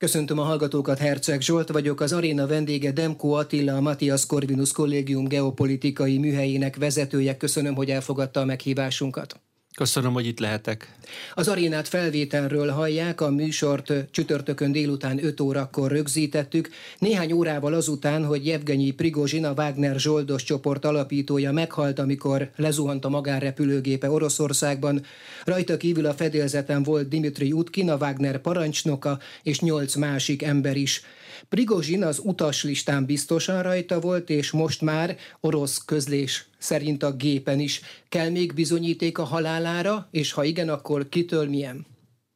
[0.00, 5.24] Köszöntöm a hallgatókat, Herceg Zsolt vagyok, az aréna vendége Demko Attila, a Matthias Corvinus Kollégium
[5.24, 7.36] geopolitikai műhelyének vezetője.
[7.36, 9.40] Köszönöm, hogy elfogadta a meghívásunkat.
[9.80, 10.94] Köszönöm, hogy itt lehetek.
[11.34, 16.68] Az arénát felvételről hallják, a műsort csütörtökön délután 5 órakor rögzítettük.
[16.98, 23.08] Néhány órával azután, hogy Jevgenyi Prigozsin, a Wagner Zsoldos csoport alapítója meghalt, amikor lezuhant a
[23.08, 25.04] magánrepülőgépe Oroszországban.
[25.44, 31.02] Rajta kívül a fedélzeten volt Dimitri Utkin, a Wagner parancsnoka, és nyolc másik ember is.
[31.48, 37.80] Prigozsin az utaslistán biztosan rajta volt, és most már orosz közlés szerint a gépen is.
[38.08, 41.86] Kell még bizonyíték a halálára, és ha igen, akkor kitől milyen?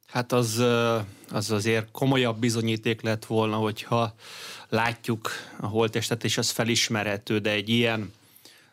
[0.07, 0.63] Hát az,
[1.31, 4.15] az azért komolyabb bizonyíték lett volna, hogyha
[4.69, 5.29] látjuk
[5.59, 8.13] a holtestet, és az felismerhető, de egy ilyen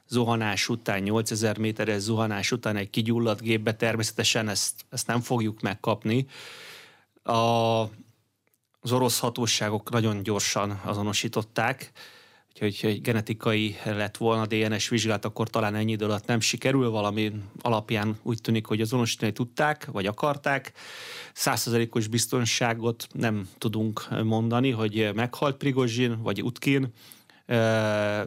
[0.08, 6.26] zuhanás után, 8000 méteres zuhanás után egy kigyulladt gépbe természetesen ezt, ezt nem fogjuk megkapni.
[7.22, 7.82] A,
[8.82, 11.92] az orosz hatóságok nagyon gyorsan azonosították,
[12.52, 17.32] úgyhogy egy genetikai lett volna DNS vizsgálat, akkor talán ennyi idő alatt nem sikerül, valami
[17.60, 20.72] alapján úgy tűnik, hogy azonosítani tudták, vagy akarták.
[21.32, 26.92] Százszerzelékos biztonságot nem tudunk mondani, hogy meghalt Prigozsin, vagy Utkin,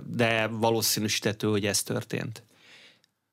[0.06, 2.44] de valószínűsítető, hogy ez történt.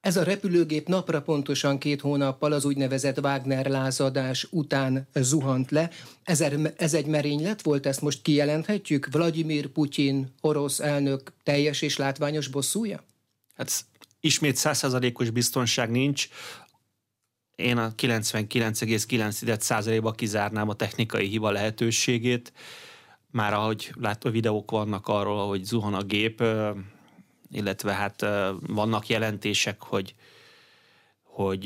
[0.03, 5.91] Ez a repülőgép napra pontosan két hónappal az úgynevezett Wagner lázadás után zuhant le.
[6.25, 6.45] Ez,
[6.77, 9.08] ez egy merénylet volt, ezt most kijelenthetjük?
[9.11, 13.05] Vladimir Putyin, orosz elnök teljes és látványos bosszúja?
[13.55, 13.84] Hát
[14.20, 16.28] ismét százszázalékos biztonság nincs.
[17.55, 22.53] Én a 99,9%-ba kizárnám a technikai hiba lehetőségét.
[23.30, 26.42] Már ahogy látva videók vannak arról, hogy zuhan a gép,
[27.53, 28.27] illetve hát
[28.67, 30.14] vannak jelentések, hogy
[31.22, 31.64] hogy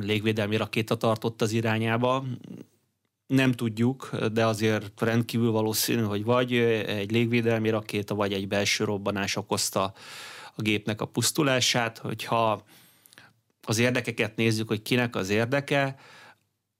[0.00, 2.24] légvédelmi rakéta tartott az irányába.
[3.26, 6.52] Nem tudjuk, de azért rendkívül valószínű, hogy vagy
[6.86, 9.92] egy légvédelmi rakéta, vagy egy belső robbanás okozta
[10.56, 11.98] a gépnek a pusztulását.
[11.98, 12.64] Hogyha
[13.62, 15.96] az érdekeket nézzük, hogy kinek az érdeke,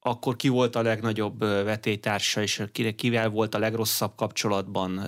[0.00, 2.62] akkor ki volt a legnagyobb vetélytársa, és
[2.96, 5.06] kivel volt a legrosszabb kapcsolatban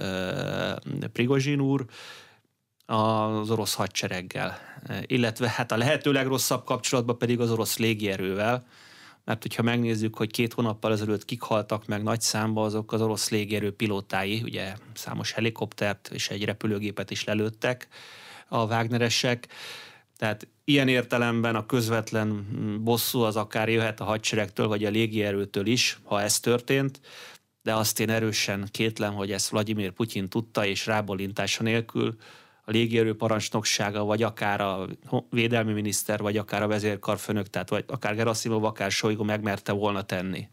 [1.12, 1.84] Prigozsin úr,
[2.86, 4.58] az orosz hadsereggel,
[5.06, 8.66] illetve hát a lehető legrosszabb kapcsolatban pedig az orosz légierővel,
[9.24, 13.30] mert hogyha megnézzük, hogy két hónappal ezelőtt kik haltak meg nagy számba, azok az orosz
[13.30, 17.88] légierő pilótái, ugye számos helikoptert és egy repülőgépet is lelőttek
[18.48, 19.48] a Wagneresek,
[20.16, 22.46] tehát ilyen értelemben a közvetlen
[22.84, 27.00] bosszú az akár jöhet a hadseregtől, vagy a légierőtől is, ha ez történt,
[27.62, 32.16] de azt én erősen kétlem, hogy ezt Vladimir Putyin tudta, és rábólintása nélkül
[32.68, 34.86] a légierő parancsnoksága, vagy akár a
[35.30, 40.48] védelmi miniszter, vagy akár a vezérkarfőnök, tehát vagy akár Gerasimov, akár Sojgu megmerte volna tenni.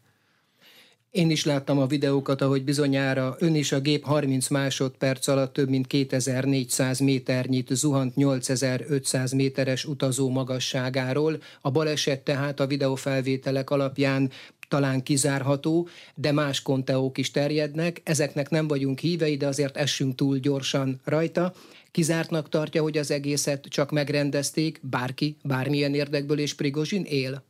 [1.13, 5.69] Én is láttam a videókat, ahogy bizonyára ön is a gép 30 másodperc alatt több
[5.69, 11.41] mint 2400 méternyit zuhant 8500 méteres utazó magasságáról.
[11.61, 14.31] A baleset tehát a videófelvételek alapján
[14.67, 20.37] talán kizárható, de más konteók is terjednek, ezeknek nem vagyunk hívei, de azért essünk túl
[20.37, 21.53] gyorsan rajta.
[21.91, 27.43] Kizártnak tartja, hogy az egészet csak megrendezték, bárki, bármilyen érdekből, és Prigozsin él?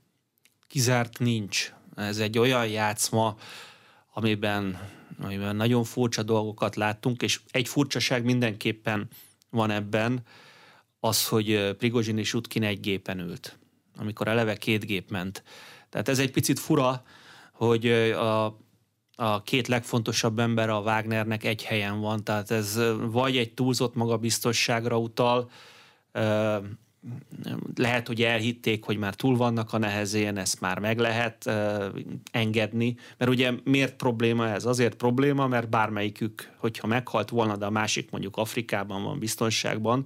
[0.67, 1.73] Kizárt nincs.
[1.95, 3.37] Ez egy olyan játszma,
[4.13, 4.89] amiben,
[5.21, 9.07] amiben nagyon furcsa dolgokat láttunk, és egy furcsaság mindenképpen
[9.49, 10.21] van ebben,
[10.99, 13.57] az, hogy Prigozsin és Utkin egy gépen ült,
[13.97, 15.43] amikor eleve két gép ment.
[15.89, 17.03] Tehát ez egy picit fura,
[17.51, 18.61] hogy a
[19.15, 22.79] a két legfontosabb ember a Wagnernek egy helyen van, tehát ez
[23.11, 25.49] vagy egy túlzott magabiztosságra utal,
[27.75, 31.49] lehet, hogy elhitték, hogy már túl vannak a nehezén, ezt már meg lehet
[32.31, 34.65] engedni, mert ugye miért probléma ez?
[34.65, 40.05] Azért probléma, mert bármelyikük, hogyha meghalt volna, de a másik mondjuk Afrikában van biztonságban,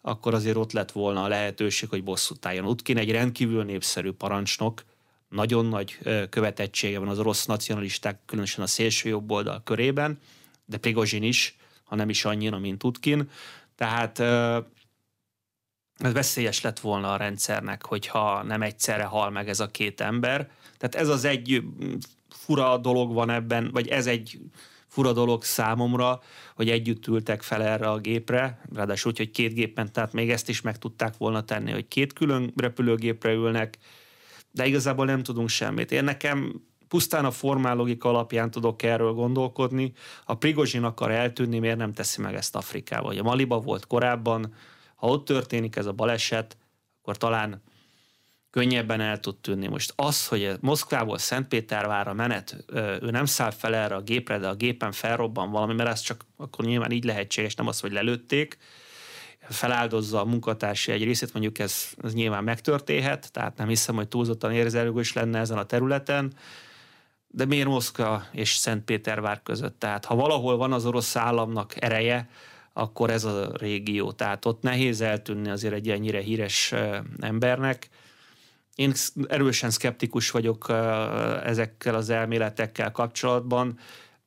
[0.00, 2.66] akkor azért ott lett volna a lehetőség, hogy bosszút álljon.
[2.66, 4.84] Utkin egy rendkívül népszerű parancsnok,
[5.28, 5.98] nagyon nagy
[6.30, 10.18] követettsége van az orosz nacionalisták, különösen a szélső jobb oldal körében,
[10.64, 13.30] de Prigozsin is, ha nem is annyira, mint Tutkin.
[13.76, 14.22] Tehát
[16.00, 20.50] ez veszélyes lett volna a rendszernek, hogyha nem egyszerre hal meg ez a két ember.
[20.78, 21.62] Tehát ez az egy
[22.28, 24.38] fura dolog van ebben, vagy ez egy
[24.86, 26.20] fura dolog számomra,
[26.54, 30.30] hogy együtt ültek fel erre a gépre, ráadásul úgy, hogy két gép ment, tehát még
[30.30, 33.78] ezt is meg tudták volna tenni, hogy két külön repülőgépre ülnek,
[34.52, 35.92] de igazából nem tudunk semmit.
[35.92, 39.92] Én nekem pusztán a formálogika alapján tudok erről gondolkodni.
[40.24, 43.06] Ha Prigozsin akar eltűnni, miért nem teszi meg ezt Afrikába?
[43.06, 44.54] Vagy a Maliba volt korábban,
[45.00, 46.56] ha ott történik ez a baleset,
[47.00, 47.62] akkor talán
[48.50, 49.66] könnyebben el tud tűnni.
[49.66, 54.54] Most az, hogy Moszkvából Szentpétervárra menet, ő nem száll fel erre a gépre, de a
[54.54, 58.58] gépen felrobban valami, mert ez csak akkor nyilván így lehetséges, nem az, hogy lelőtték,
[59.48, 64.52] feláldozza a munkatársi egy részét, mondjuk ez, ez nyilván megtörténhet, tehát nem hiszem, hogy túlzottan
[64.52, 66.32] érzelőgös lenne ezen a területen,
[67.26, 69.78] de miért Moszkva és Szentpétervár között?
[69.78, 72.28] Tehát ha valahol van az orosz államnak ereje,
[72.80, 74.12] akkor ez a régió.
[74.12, 76.74] Tehát ott nehéz eltűnni azért egy ennyire híres
[77.18, 77.88] embernek.
[78.74, 78.92] Én
[79.28, 80.66] erősen szkeptikus vagyok
[81.44, 83.78] ezekkel az elméletekkel kapcsolatban.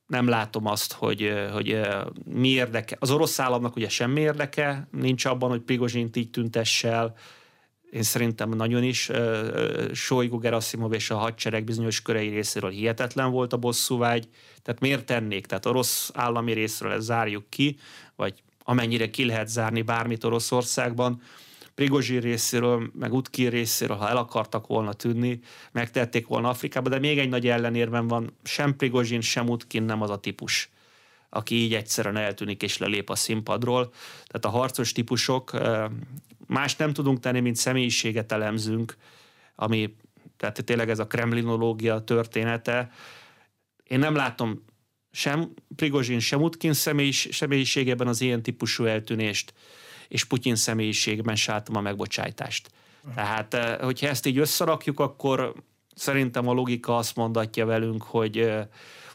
[0.06, 1.80] Nem látom azt, hogy, hogy
[2.24, 2.96] mi érdeke.
[2.98, 7.12] Az orosz államnak ugye semmi érdeke nincs abban, hogy Prigozsint így tüntesse.
[7.90, 9.10] Én szerintem nagyon is.
[9.92, 14.28] Sojgu Gerasimov és a hadsereg bizonyos körei részéről hihetetlen volt a bosszúvágy.
[14.62, 15.46] Tehát miért tennék?
[15.46, 17.76] Tehát orosz állami részről ezt zárjuk ki,
[18.16, 21.22] vagy amennyire ki lehet zárni bármit Oroszországban
[21.74, 25.40] Prigozsi részéről, meg Utki részéről, ha el akartak volna tűnni,
[25.72, 30.10] megtették volna Afrikába, de még egy nagy ellenérben van, sem Prigozsin, sem Utkin nem az
[30.10, 30.68] a típus
[31.34, 33.92] aki így egyszerűen eltűnik és lelép a színpadról.
[34.26, 35.52] Tehát a harcos típusok,
[36.46, 38.96] más nem tudunk tenni, mint személyiséget elemzünk,
[39.54, 39.96] ami
[40.36, 42.90] tehát tényleg ez a kremlinológia története.
[43.84, 44.64] Én nem látom
[45.14, 46.72] sem Prigozsin, sem Utkin
[47.30, 49.52] személyiségében az ilyen típusú eltűnést
[50.08, 52.70] és Putyin személyiségben sátom a megbocsájtást.
[53.14, 55.54] Tehát, eh, hogyha ezt így összerakjuk, akkor
[55.94, 58.66] szerintem a logika azt mondatja velünk, hogy eh,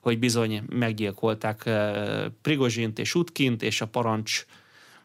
[0.01, 4.45] hogy bizony meggyilkolták eh, Prigozsint és Utkint, és a parancs,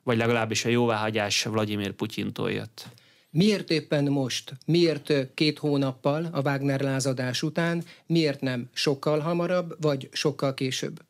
[0.02, 2.88] vagy legalábbis a jóváhagyás Vladimir Putyintól jött.
[3.34, 4.52] Miért éppen most?
[4.66, 7.84] Miért két hónappal a Wagner lázadás után?
[8.06, 11.00] Miért nem sokkal hamarabb, vagy sokkal később?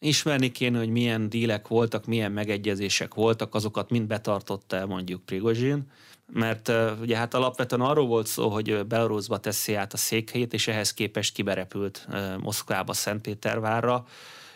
[0.00, 5.90] ismerni kéne, hogy milyen dílek voltak, milyen megegyezések voltak, azokat mind betartotta el mondjuk Prigozsin,
[6.32, 10.94] mert ugye hát alapvetően arról volt szó, hogy Belarusba teszi át a székhelyét, és ehhez
[10.94, 12.06] képest kiberepült
[12.40, 14.06] Moszkvába, Szentpétervárra,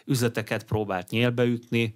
[0.04, 1.94] üzleteket próbált nyélbeütni,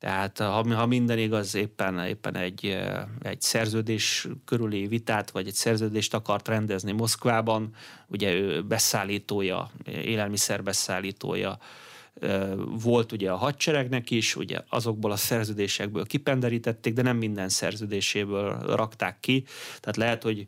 [0.00, 2.78] tehát ha, ha minden igaz, éppen, éppen egy,
[3.22, 7.74] egy szerződés körüli vitát, vagy egy szerződést akart rendezni Moszkvában,
[8.06, 11.58] ugye ő beszállítója, élelmiszerbeszállítója,
[12.82, 19.20] volt ugye a hadseregnek is, ugye azokból a szerződésekből kipenderítették, de nem minden szerződéséből rakták
[19.20, 19.44] ki.
[19.80, 20.46] Tehát lehet, hogy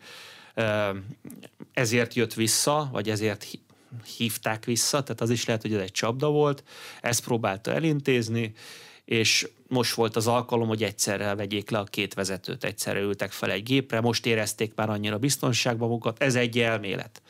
[1.72, 3.46] ezért jött vissza, vagy ezért
[4.16, 6.64] hívták vissza, tehát az is lehet, hogy ez egy csapda volt,
[7.00, 8.54] ezt próbálta elintézni,
[9.04, 13.50] és most volt az alkalom, hogy egyszerre vegyék le a két vezetőt, egyszerre ültek fel
[13.50, 17.22] egy gépre, most érezték már annyira biztonságban magukat, ez egy elmélet.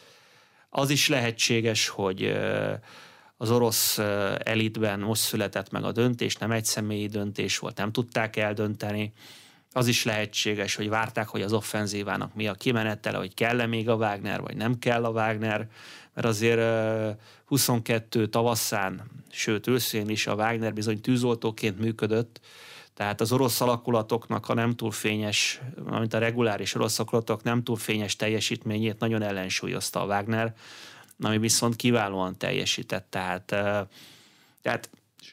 [0.71, 2.37] Az is lehetséges, hogy
[3.37, 3.99] az orosz
[4.39, 9.13] elitben most született meg a döntés, nem egy személyi döntés volt, nem tudták eldönteni.
[9.73, 13.95] Az is lehetséges, hogy várták, hogy az offenzívának mi a kimenetele, hogy kell-e még a
[13.95, 15.69] Wagner, vagy nem kell a Wagner,
[16.15, 16.61] mert azért
[17.45, 22.41] 22 tavaszán, sőt őszén is a Wagner bizony tűzoltóként működött,
[22.95, 27.77] tehát az orosz alakulatoknak a nem túl fényes, mint a reguláris orosz alakulatok nem túl
[27.77, 30.55] fényes teljesítményét nagyon ellensúlyozta a Wagner,
[31.21, 33.07] ami viszont kiválóan teljesített.
[33.11, 33.45] Tehát,
[34.63, 34.91] tehát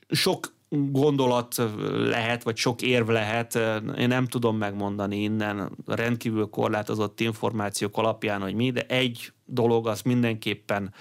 [0.10, 1.56] sok gondolat
[1.94, 3.56] lehet, vagy sok érv lehet,
[3.98, 10.02] én nem tudom megmondani innen rendkívül korlátozott információk alapján, hogy mi, de egy dolog az
[10.02, 10.94] mindenképpen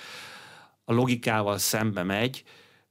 [0.84, 2.44] a logikával szembe megy,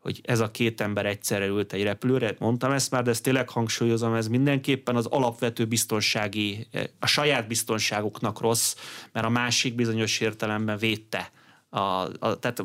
[0.07, 3.49] hogy ez a két ember egyszerre ült egy repülőre, mondtam ezt már, de ezt tényleg
[3.49, 6.67] hangsúlyozom, ez mindenképpen az alapvető biztonsági,
[6.99, 8.75] a saját biztonságuknak rossz,
[9.11, 11.31] mert a másik bizonyos értelemben védte
[11.69, 12.63] a, a, tehát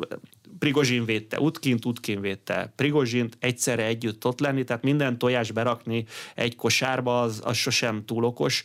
[0.58, 6.56] Prigozsin védte Utkint, Utkin védte Prigozsint, egyszerre együtt ott lenni, tehát minden tojás berakni egy
[6.56, 8.64] kosárba, az, az sosem túl okos.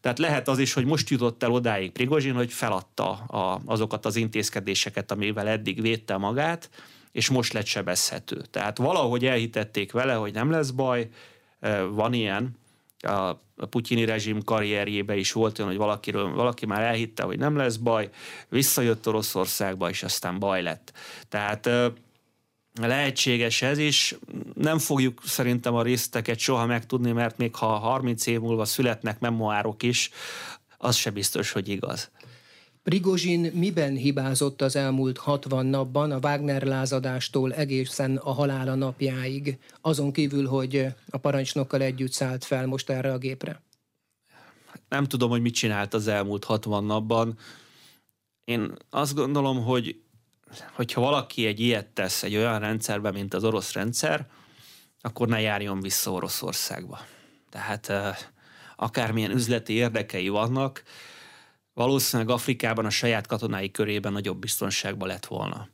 [0.00, 4.16] Tehát lehet az is, hogy most jutott el odáig Prigozsin, hogy feladta a, azokat az
[4.16, 6.70] intézkedéseket, amivel eddig védte magát,
[7.16, 8.42] és most lett sebezhető.
[8.50, 11.08] Tehát valahogy elhitették vele, hogy nem lesz baj,
[11.90, 12.58] van ilyen,
[13.56, 17.76] a putyini rezsim karrierjébe is volt olyan, hogy valakiről, valaki már elhitte, hogy nem lesz
[17.76, 18.10] baj,
[18.48, 20.92] visszajött Oroszországba, és aztán baj lett.
[21.28, 21.68] Tehát
[22.80, 24.14] lehetséges ez is.
[24.54, 29.82] Nem fogjuk szerintem a részteket soha megtudni, mert még ha 30 év múlva születnek memoárok
[29.82, 30.10] is,
[30.78, 32.10] az se biztos, hogy igaz.
[32.86, 40.12] Prigozsin miben hibázott az elmúlt 60 napban a Wagner lázadástól egészen a halála napjáig, azon
[40.12, 43.62] kívül, hogy a parancsnokkal együtt szállt fel most erre a gépre?
[44.88, 47.38] Nem tudom, hogy mit csinált az elmúlt 60 napban.
[48.44, 50.00] Én azt gondolom, hogy
[50.72, 54.26] hogyha valaki egy ilyet tesz egy olyan rendszerbe, mint az orosz rendszer,
[55.00, 56.98] akkor ne járjon vissza Oroszországba.
[57.50, 57.92] Tehát
[58.76, 60.82] akármilyen üzleti érdekei vannak,
[61.76, 65.68] valószínűleg Afrikában a saját katonái körében nagyobb biztonságban lett volna.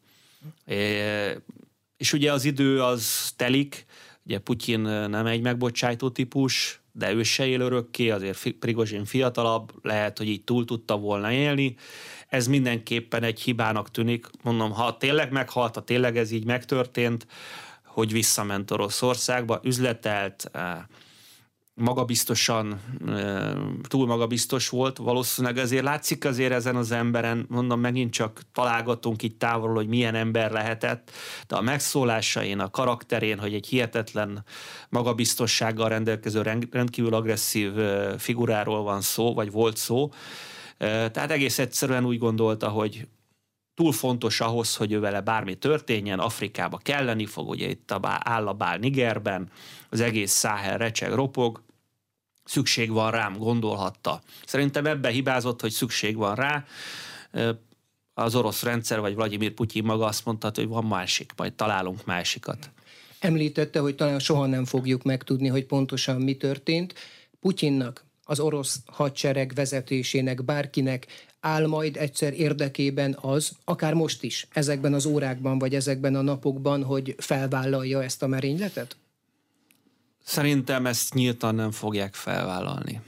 [1.96, 3.86] És ugye az idő az telik,
[4.26, 10.18] ugye Putyin nem egy megbocsájtó típus, de ő se él örökké, azért Prigozsin fiatalabb, lehet,
[10.18, 11.76] hogy így túl tudta volna élni.
[12.28, 14.26] Ez mindenképpen egy hibának tűnik.
[14.42, 17.26] Mondom, ha tényleg meghalt, ha tényleg ez így megtörtént,
[17.84, 20.50] hogy visszament Oroszországba, üzletelt,
[21.74, 22.80] magabiztosan,
[23.88, 29.38] túl magabiztos volt, valószínűleg ezért látszik azért ezen az emberen, mondom, megint csak találgatunk itt
[29.38, 31.10] távolról, hogy milyen ember lehetett,
[31.48, 34.44] de a megszólásain, a karakterén, hogy egy hihetetlen
[34.88, 37.72] magabiztossággal rendelkező, rendkívül agresszív
[38.18, 40.10] figuráról van szó, vagy volt szó,
[40.78, 43.06] tehát egész egyszerűen úgy gondolta, hogy
[43.74, 48.20] túl fontos ahhoz, hogy ő vele bármi történjen, Afrikába kelleni fog, ugye itt a bál,
[48.24, 49.50] áll a bál Nigerben,
[49.90, 51.62] az egész Száhel recseg, ropog,
[52.44, 54.20] szükség van rám, gondolhatta.
[54.46, 56.64] Szerintem ebbe hibázott, hogy szükség van rá,
[58.14, 62.70] az orosz rendszer, vagy Vladimir Putyin maga azt mondta, hogy van másik, majd találunk másikat.
[63.18, 66.94] Említette, hogy talán soha nem fogjuk megtudni, hogy pontosan mi történt.
[67.40, 71.06] Putyinnak, az orosz hadsereg vezetésének, bárkinek
[71.40, 76.84] áll majd egyszer érdekében az, akár most is, ezekben az órákban, vagy ezekben a napokban,
[76.84, 78.96] hogy felvállalja ezt a merényletet?
[80.24, 83.00] Szerintem ezt nyíltan nem fogják felvállalni.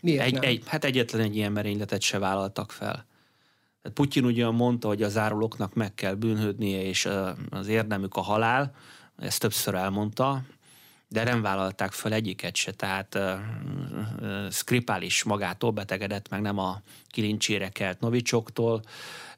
[0.00, 0.42] Miért egy, nem?
[0.42, 3.06] Egy, hát egyetlen egy ilyen merényletet se vállaltak fel.
[3.82, 7.08] Tehát Putyin ugyan mondta, hogy az árulóknak meg kell bűnhődnie, és
[7.50, 8.74] az érdemük a halál,
[9.18, 10.42] ezt többször elmondta,
[11.14, 13.32] de nem vállalták fel egyiket se, tehát uh,
[14.20, 18.82] uh, Skripál is magától betegedett, meg nem a kilincsére kelt Novicsoktól,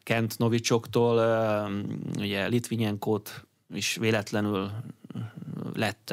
[0.03, 4.71] Kent Novicsoktól, uh, ugye Litvinyenkót is véletlenül
[5.75, 6.11] lett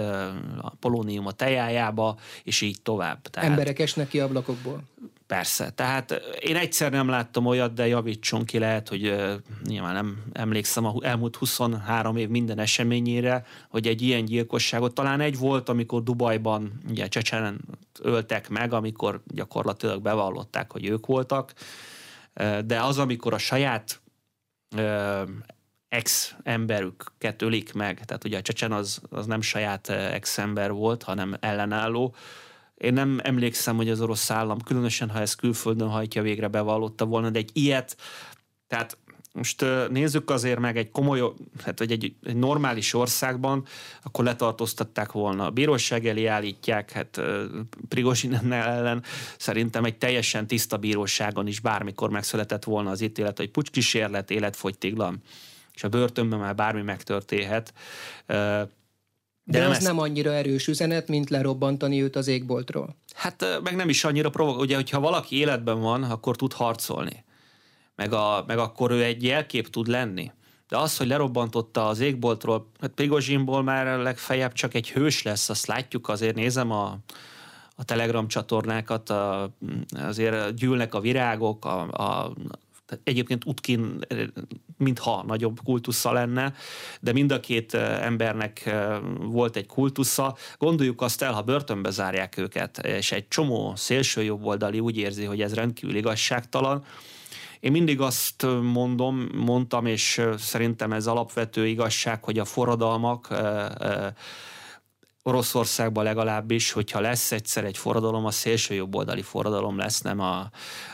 [0.62, 3.22] a polónium a tejájába, és így tovább.
[3.22, 4.84] Tehát, Emberek esnek ki ablakokból.
[5.28, 5.70] Persze.
[5.70, 9.16] Tehát én egyszer nem láttam olyat, de javítson ki lehet, hogy
[9.64, 15.38] nyilván nem emlékszem a elmúlt 23 év minden eseményére, hogy egy ilyen gyilkosságot, talán egy
[15.38, 17.62] volt, amikor Dubajban ugye Csecsenen
[18.02, 21.54] öltek meg, amikor gyakorlatilag bevallották, hogy ők voltak,
[22.66, 24.02] de az, amikor a saját
[24.76, 25.30] uh,
[25.94, 32.16] ex-emberüket ölik meg, tehát ugye a Csecsen az, az nem saját ex-ember volt, hanem ellenálló,
[32.84, 37.30] én nem emlékszem, hogy az orosz állam, különösen ha ez külföldön hajtja végre bevallotta volna,
[37.30, 37.98] de egy ilyet,
[38.68, 38.98] tehát
[39.34, 41.22] most nézzük azért meg egy komoly,
[41.64, 43.66] hát vagy egy, egy normális országban,
[44.04, 45.46] akkor letartóztatták volna.
[45.46, 47.22] A bíróság elé állítják, hát
[47.88, 49.04] Prigozsin ellen
[49.38, 55.22] szerintem egy teljesen tiszta bíróságon is bármikor megszületett volna az ítélet, hogy pucskísérlet, életfogytiglan,
[55.74, 57.74] és a börtönben már bármi megtörténhet.
[59.44, 59.82] De, De nem ezt...
[59.82, 62.96] nem annyira erős üzenet, mint lerobbantani őt az égboltról.
[63.16, 64.60] Hát meg nem is annyira provok.
[64.60, 67.24] Ugye, hogyha valaki életben van, akkor tud harcolni.
[67.96, 70.32] Meg, a, meg akkor ő egy jelkép tud lenni.
[70.68, 75.66] De az, hogy lerobbantotta az égboltról, hát Prigozsinból már legfeljebb csak egy hős lesz, azt
[75.66, 76.98] látjuk, azért nézem a,
[77.76, 79.50] a Telegram csatornákat, a,
[79.92, 82.34] azért gyűlnek a virágok, a, a,
[83.04, 84.00] egyébként Utkin
[84.78, 86.54] mintha nagyobb kultusza lenne,
[87.02, 88.76] de mind a két embernek
[89.20, 90.36] volt egy kultusza.
[90.58, 95.42] Gondoljuk azt el, ha börtönbe zárják őket, és egy csomó szélső jobboldali úgy érzi, hogy
[95.42, 96.86] ez rendkívül igazságtalan,
[97.60, 103.28] én mindig azt mondom, mondtam, és szerintem ez alapvető igazság, hogy a forradalmak
[105.24, 110.50] Oroszországban legalábbis, hogyha lesz egyszer egy forradalom, a szélső jobboldali forradalom lesz, nem a,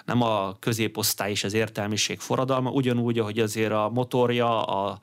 [0.05, 4.99] nem a középosztály és az értelmiség forradalma, ugyanúgy, ahogy azért a motorja, a,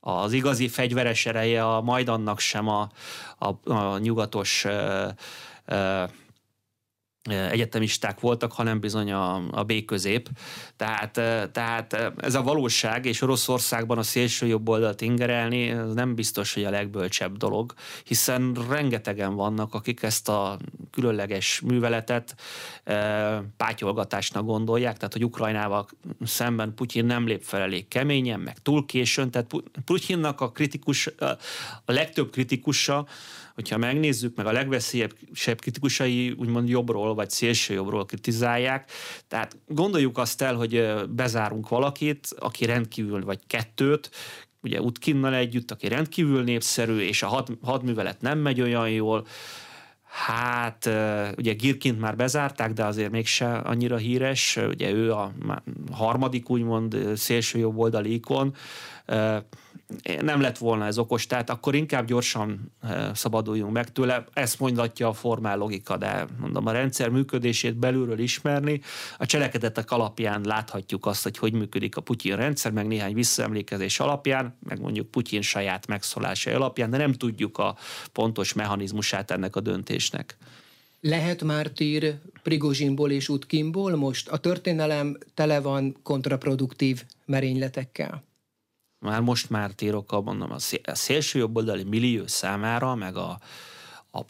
[0.00, 2.88] az igazi fegyveres ereje a Majdannak sem a,
[3.38, 5.08] a, a nyugatos ö,
[5.64, 6.04] ö,
[7.28, 10.28] egyetemisták voltak, hanem bizony a, a B-közép.
[10.76, 11.12] Tehát,
[11.52, 16.64] tehát ez a valóság, és Oroszországban a szélső jobb oldalt ingerelni, ez nem biztos, hogy
[16.64, 17.74] a legbölcsebb dolog,
[18.04, 20.58] hiszen rengetegen vannak, akik ezt a
[20.90, 22.34] különleges műveletet
[23.56, 25.88] pátyolgatásnak gondolják, tehát hogy Ukrajnával
[26.24, 29.50] szemben Putyin nem lép fel elég keményen, meg túl későn, tehát
[29.84, 31.06] Putyinnak a kritikus,
[31.84, 33.06] a legtöbb kritikusa,
[33.60, 38.90] hogyha megnézzük, meg a legveszélyesebb kritikusai úgymond jobbról vagy szélső jobbról kritizálják.
[39.28, 44.10] Tehát gondoljuk azt el, hogy bezárunk valakit, aki rendkívül, vagy kettőt,
[44.62, 49.26] ugye Utkinnal együtt, aki rendkívül népszerű, és a had, hadművelet nem megy olyan jól,
[50.10, 50.90] Hát,
[51.36, 54.56] ugye Girkint már bezárták, de azért mégse annyira híres.
[54.68, 55.32] Ugye ő a
[55.92, 58.54] harmadik úgymond szélső jobb oldali ikon.
[60.20, 62.72] Nem lett volna ez okos, tehát akkor inkább gyorsan
[63.14, 64.24] szabaduljunk meg tőle.
[64.32, 68.80] Ezt mondatja a formál logika, de mondom, a rendszer működését belülről ismerni,
[69.18, 74.56] a cselekedetek alapján láthatjuk azt, hogy hogy működik a Putyin rendszer, meg néhány visszaemlékezés alapján,
[74.68, 77.76] meg mondjuk Putyin saját megszólásai alapján, de nem tudjuk a
[78.12, 80.36] pontos mechanizmusát ennek a döntésnek.
[81.00, 84.28] Lehet mártír Prigozsinból és Utkinból most?
[84.28, 88.28] A történelem tele van kontraproduktív merényletekkel.
[89.00, 90.50] Már most mártírok, mondom,
[90.84, 93.40] a szélső jobboldali millió számára, meg a,
[94.12, 94.20] a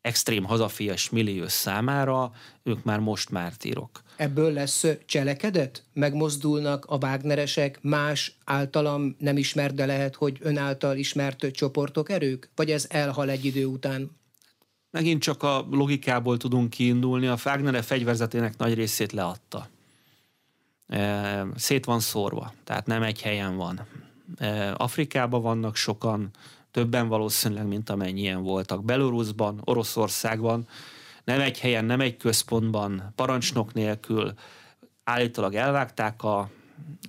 [0.00, 4.02] extrém hazafias millió számára, ők már most mártírok.
[4.16, 5.84] Ebből lesz cselekedet?
[5.92, 12.50] Megmozdulnak a Wagneresek más általam nem ismert, de lehet, hogy ön által ismert csoportok, erők?
[12.54, 14.10] Vagy ez elhal egy idő után?
[14.90, 17.26] Megint csak a logikából tudunk kiindulni.
[17.26, 19.68] A Fagnere fegyverzetének nagy részét leadta.
[21.56, 23.86] Szét van szórva, tehát nem egy helyen van.
[24.74, 26.30] Afrikában vannak sokan,
[26.70, 28.84] többen valószínűleg, mint amennyien voltak.
[28.84, 30.68] Belarusban, Oroszországban,
[31.24, 34.32] nem egy helyen, nem egy központban, parancsnok nélkül
[35.04, 36.50] állítólag elvágták a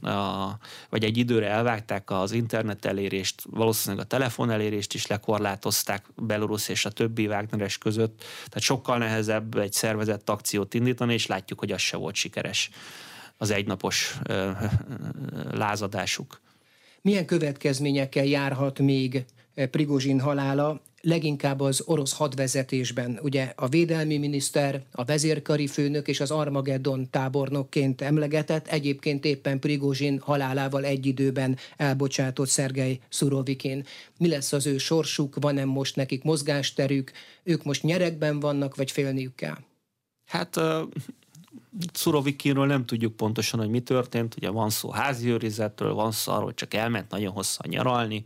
[0.01, 0.57] a,
[0.89, 6.85] vagy egy időre elvágták az internet elérést, valószínűleg a telefon elérést is lekorlátozták Belarus és
[6.85, 11.81] a többi Wagneres között, tehát sokkal nehezebb egy szervezett akciót indítani, és látjuk, hogy az
[11.81, 12.69] se volt sikeres
[13.37, 14.51] az egynapos ö,
[15.51, 16.41] lázadásuk.
[17.05, 19.25] Milyen következményekkel járhat még
[19.71, 23.19] Prigozsin halála leginkább az orosz hadvezetésben.
[23.21, 30.19] Ugye a védelmi miniszter, a vezérkari főnök és az Armageddon tábornokként emlegetett, egyébként éppen Prigozsin
[30.19, 33.85] halálával egy időben elbocsátott Szergej Szurovikin.
[34.17, 37.11] Mi lesz az ő sorsuk, van-e most nekik mozgásterük,
[37.43, 39.57] ők most nyerekben vannak, vagy félniük kell?
[40.25, 40.59] Hát.
[41.93, 44.35] Szurovikinról nem tudjuk pontosan, hogy mi történt.
[44.35, 48.25] Ugye van szó házi őrizetről, van szó arról, hogy csak elment nagyon hosszan nyaralni,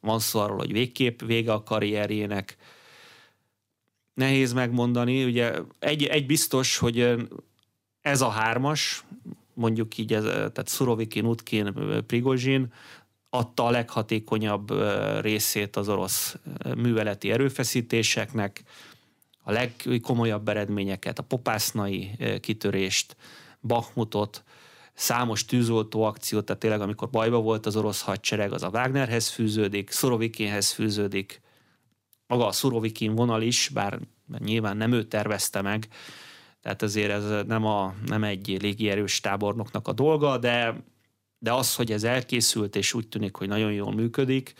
[0.00, 2.56] van szó arról, hogy végképp vége a karrierjének.
[4.14, 7.14] Nehéz megmondani, ugye egy, egy biztos, hogy
[8.00, 9.04] ez a hármas,
[9.54, 11.74] mondjuk így, ez, tehát Szurovikin, Utkin,
[12.06, 12.72] Prigozsin,
[13.30, 14.72] adta a leghatékonyabb
[15.20, 16.36] részét az orosz
[16.76, 18.62] műveleti erőfeszítéseknek,
[19.42, 23.16] a legkomolyabb eredményeket, a popásznai kitörést,
[23.60, 24.44] Bakhmutot,
[24.94, 29.90] számos tűzoltó akciót, tehát tényleg amikor bajba volt az orosz hadsereg, az a Wagnerhez fűződik,
[29.90, 31.40] Szorovikinhez fűződik,
[32.26, 33.98] maga a Szorovikin vonal is, bár
[34.38, 35.88] nyilván nem ő tervezte meg,
[36.60, 40.84] tehát ezért ez nem, a, nem egy légierős tábornoknak a dolga, de,
[41.38, 44.52] de az, hogy ez elkészült, és úgy tűnik, hogy nagyon jól működik,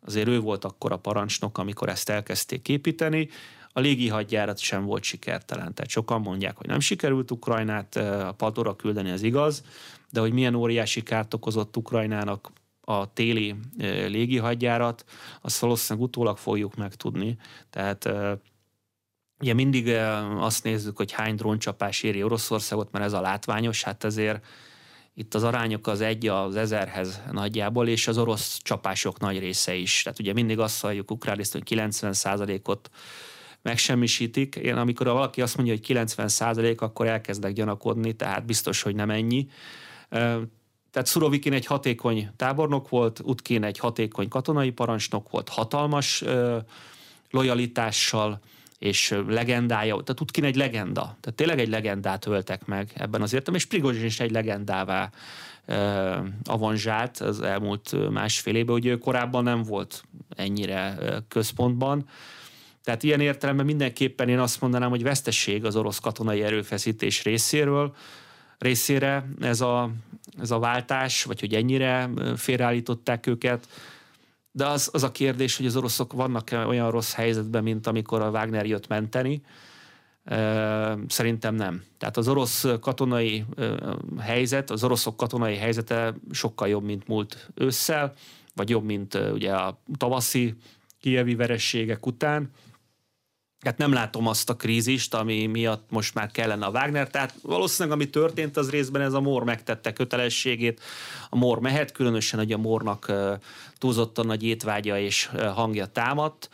[0.00, 3.28] azért ő volt akkor a parancsnok, amikor ezt elkezdték építeni,
[3.72, 5.74] a légi hadjárat sem volt sikertelen.
[5.74, 9.64] Tehát sokan mondják, hogy nem sikerült Ukrajnát a padlóra küldeni, az igaz,
[10.10, 12.50] de hogy milyen óriási kárt okozott Ukrajnának
[12.80, 13.54] a téli
[14.06, 15.04] légi hadjárat,
[15.40, 17.36] azt valószínűleg utólag fogjuk megtudni.
[17.70, 18.08] Tehát
[19.40, 19.88] ugye mindig
[20.38, 24.46] azt nézzük, hogy hány dróncsapás éri Oroszországot, mert ez a látványos, hát ezért
[25.14, 30.02] itt az arányok az egy az ezerhez nagyjából, és az orosz csapások nagy része is.
[30.02, 32.90] Tehát ugye mindig azt halljuk ukránészt, hogy 90 ot
[33.62, 34.54] megsemmisítik.
[34.54, 39.10] Én amikor valaki azt mondja, hogy 90 százalék, akkor elkezdek gyanakodni, tehát biztos, hogy nem
[39.10, 39.48] ennyi.
[40.90, 46.24] Tehát Szurovikin egy hatékony tábornok volt, Utkin egy hatékony katonai parancsnok volt, hatalmas
[47.30, 48.40] lojalitással,
[48.78, 53.54] és legendája, tehát Utkin egy legenda, tehát tényleg egy legendát öltek meg ebben az értem,
[53.54, 55.10] és Prigozsin is egy legendává
[56.44, 60.02] avanzsált az elmúlt másfél évben, hogy ő korábban nem volt
[60.36, 62.08] ennyire központban,
[62.84, 67.94] tehát ilyen értelemben mindenképpen én azt mondanám, hogy vesztesség az orosz katonai erőfeszítés részéről,
[68.58, 69.90] részére ez a,
[70.40, 73.68] ez a váltás, vagy hogy ennyire félreállították őket.
[74.52, 78.30] De az, az a kérdés, hogy az oroszok vannak olyan rossz helyzetben, mint amikor a
[78.30, 79.42] Wagner jött menteni.
[81.08, 81.82] Szerintem nem.
[81.98, 83.44] Tehát az orosz katonai
[84.18, 88.12] helyzet, az oroszok katonai helyzete sokkal jobb, mint múlt ősszel,
[88.54, 90.54] vagy jobb, mint ugye a tavaszi
[91.00, 92.50] kievi verességek után
[93.60, 97.08] Hát nem látom azt a krízist, ami miatt most már kellene a Wagner.
[97.08, 100.80] Tehát valószínűleg ami történt, az részben ez a Mór megtette kötelességét.
[101.30, 103.12] A Mór mehet, különösen, hogy a Mórnak
[103.78, 106.50] túlzottan nagy étvágya és hangja támadt.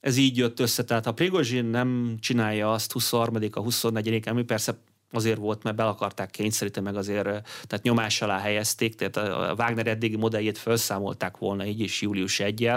[0.00, 4.78] Ez így jött össze, tehát a Prigozsin nem csinálja azt 23 a 24 ami persze
[5.12, 7.24] azért volt, mert be akarták kényszeríteni, meg azért
[7.66, 12.70] tehát nyomás alá helyezték, tehát a Wagner eddigi modelljét felszámolták volna így is július 1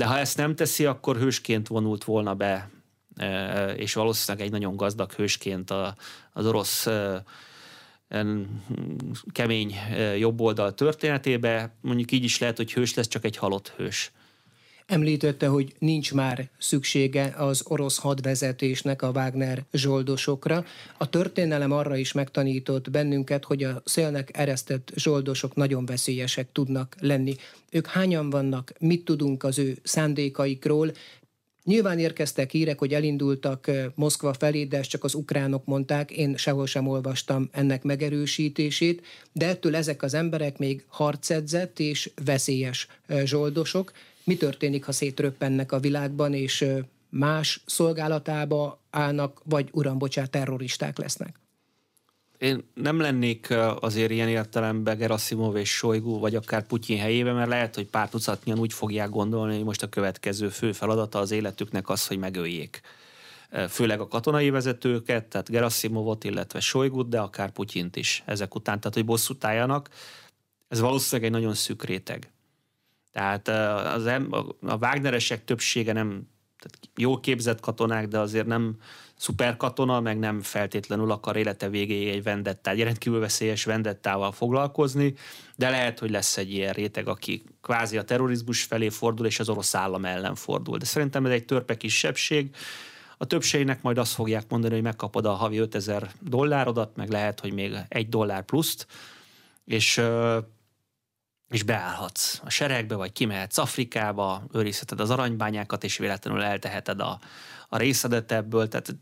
[0.00, 2.70] de ha ezt nem teszi, akkor hősként vonult volna be,
[3.16, 5.70] e, és valószínűleg egy nagyon gazdag hősként
[6.32, 7.22] az orosz e,
[9.32, 9.74] kemény
[10.18, 14.12] jobboldal történetébe, mondjuk így is lehet, hogy hős lesz, csak egy halott hős.
[14.90, 20.64] Említette, hogy nincs már szüksége az orosz hadvezetésnek a Wagner zsoldosokra.
[20.98, 27.34] A történelem arra is megtanított bennünket, hogy a szélnek eresztett zsoldosok nagyon veszélyesek tudnak lenni.
[27.70, 30.92] Ők hányan vannak, mit tudunk az ő szándékaikról,
[31.64, 36.66] Nyilván érkeztek hírek, hogy elindultak Moszkva felé, de ezt csak az ukránok mondták, én sehol
[36.66, 42.86] sem olvastam ennek megerősítését, de ettől ezek az emberek még harcedzett és veszélyes
[43.24, 43.92] zsoldosok.
[44.30, 46.64] Mi történik, ha szétröppennek a világban, és
[47.08, 51.40] más szolgálatába állnak, vagy uram, bocsánat, terroristák lesznek?
[52.38, 57.74] Én nem lennék azért ilyen értelemben Gerasimov és Sojgu, vagy akár Putyin helyében, mert lehet,
[57.74, 62.06] hogy pár tucatnyian úgy fogják gondolni, hogy most a következő fő feladata az életüknek az,
[62.06, 62.80] hogy megöljék
[63.68, 68.96] főleg a katonai vezetőket, tehát Gerasimovot, illetve Sojgut, de akár Putyint is ezek után, tehát
[68.96, 69.88] hogy bosszút álljanak.
[70.68, 72.30] Ez valószínűleg egy nagyon szűk réteg.
[73.12, 74.06] Tehát az,
[74.60, 76.28] a Wagneresek többsége nem
[76.60, 78.76] tehát jól képzett katonák, de azért nem
[79.16, 85.14] szuperkatona, meg nem feltétlenül akar élete végéig egy vendettá, egy rendkívül veszélyes vendettával foglalkozni,
[85.56, 89.48] de lehet, hogy lesz egy ilyen réteg, aki kvázi a terrorizmus felé fordul, és az
[89.48, 90.78] orosz állam ellen fordul.
[90.78, 92.54] De szerintem ez egy törpe kisebbség.
[93.16, 97.52] A többségnek majd azt fogják mondani, hogy megkapod a havi 5000 dollárodat, meg lehet, hogy
[97.52, 98.86] még egy dollár pluszt,
[99.64, 100.00] és
[101.50, 107.20] és beállhatsz a seregbe, vagy kimehetsz Afrikába, őrizheted az aranybányákat, és véletlenül elteheted a,
[107.68, 108.68] a részedet ebből.
[108.68, 108.96] Tehát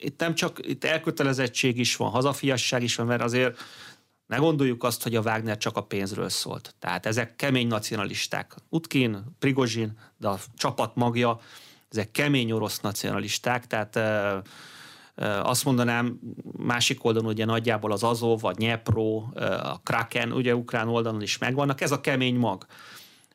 [0.00, 3.58] itt nem csak itt elkötelezettség is van, hazafiasság is van, mert azért
[4.26, 6.74] ne gondoljuk azt, hogy a Wagner csak a pénzről szólt.
[6.78, 8.54] Tehát ezek kemény nacionalisták.
[8.68, 11.40] Utkin, Prigozsin, de a csapat magja,
[11.90, 13.98] ezek kemény orosz nacionalisták, tehát
[15.42, 16.18] azt mondanám,
[16.56, 19.24] másik oldalon ugye nagyjából az Azov, a Nyepro,
[19.62, 22.66] a Kraken, ugye ukrán oldalon is megvannak, ez a kemény mag.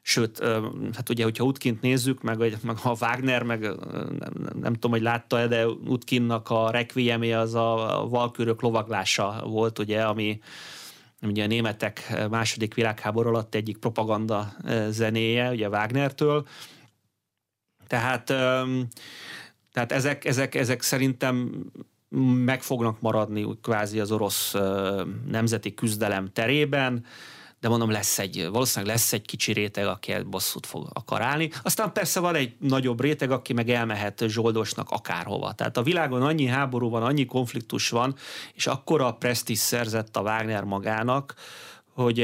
[0.02, 0.44] Sőt,
[0.94, 3.62] hát ugye, hogyha Utkint nézzük, meg, meg a Wagner, meg
[4.20, 10.04] nem, nem tudom, hogy látta-e, de Utkinnak a requiemje az a valkürök lovaglása volt, ugye,
[10.04, 10.39] ami
[11.22, 14.54] ugye a németek második világháború alatt egyik propaganda
[14.89, 16.48] zenéje, ugye Wagnertől.
[17.88, 18.34] Tehát,
[19.74, 21.66] tehát ezek, ezek, ezek szerintem
[22.46, 24.56] meg fognak maradni kvázi az orosz
[25.28, 27.06] nemzeti küzdelem terében
[27.62, 31.50] de mondom, lesz egy, valószínűleg lesz egy kicsi réteg, aki bosszút fog akar állni.
[31.64, 35.52] Aztán persze van egy nagyobb réteg, aki meg elmehet zsoldosnak akárhova.
[35.52, 38.16] Tehát a világon annyi háború van, annyi konfliktus van,
[38.54, 41.34] és akkora presztis szerzett a Wagner magának,
[41.94, 42.20] hogy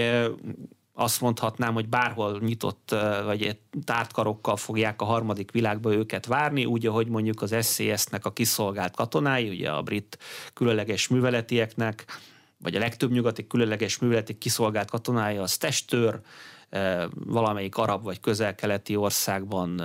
[0.99, 7.07] azt mondhatnám, hogy bárhol nyitott vagy tártkarokkal fogják a harmadik világba őket várni, úgy, ahogy
[7.07, 10.17] mondjuk az SCS-nek a kiszolgált katonái, ugye a brit
[10.53, 12.05] különleges műveletieknek,
[12.57, 16.19] vagy a legtöbb nyugati különleges műveleti kiszolgált katonája az testőr,
[17.13, 19.81] valamelyik arab vagy közel-keleti országban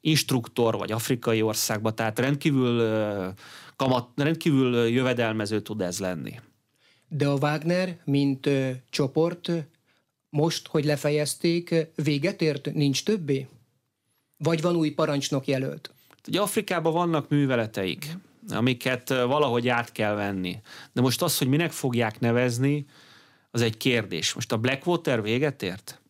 [0.00, 2.92] instruktor, vagy afrikai országban, tehát rendkívül,
[3.76, 6.40] kamat, rendkívül jövedelmező tud ez lenni.
[7.08, 9.52] De a Wagner, mint ö, csoport,
[10.32, 13.46] most, hogy lefejezték, véget ért, nincs többé?
[14.36, 15.90] Vagy van új parancsnok jelölt?
[16.28, 18.16] Ugye Afrikában vannak műveleteik
[18.48, 20.60] amiket valahogy át kell venni.
[20.92, 22.86] De most az, hogy minek fogják nevezni,
[23.50, 24.32] az egy kérdés.
[24.32, 26.00] Most a Blackwater véget ért?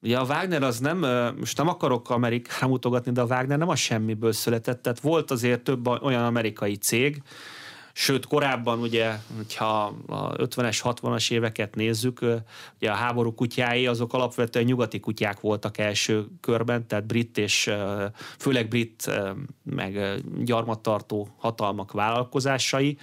[0.00, 0.98] Ugye a Wagner az nem,
[1.38, 5.62] most nem akarok Amerikára mutogatni, de a Wagner nem a semmiből született, tehát volt azért
[5.62, 7.22] több olyan amerikai cég,
[7.92, 12.20] Sőt, korábban ugye, hogyha a 50-es, 60-as éveket nézzük,
[12.76, 17.70] ugye a háború kutyái azok alapvetően nyugati kutyák voltak első körben, tehát brit és
[18.38, 19.10] főleg brit
[19.62, 22.98] meg gyarmattartó hatalmak vállalkozásai,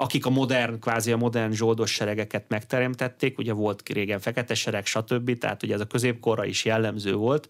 [0.00, 5.38] akik a modern, kvázi a modern zsoldos seregeket megteremtették, ugye volt régen fekete sereg, stb.,
[5.38, 7.48] tehát ugye ez a középkorra is jellemző volt,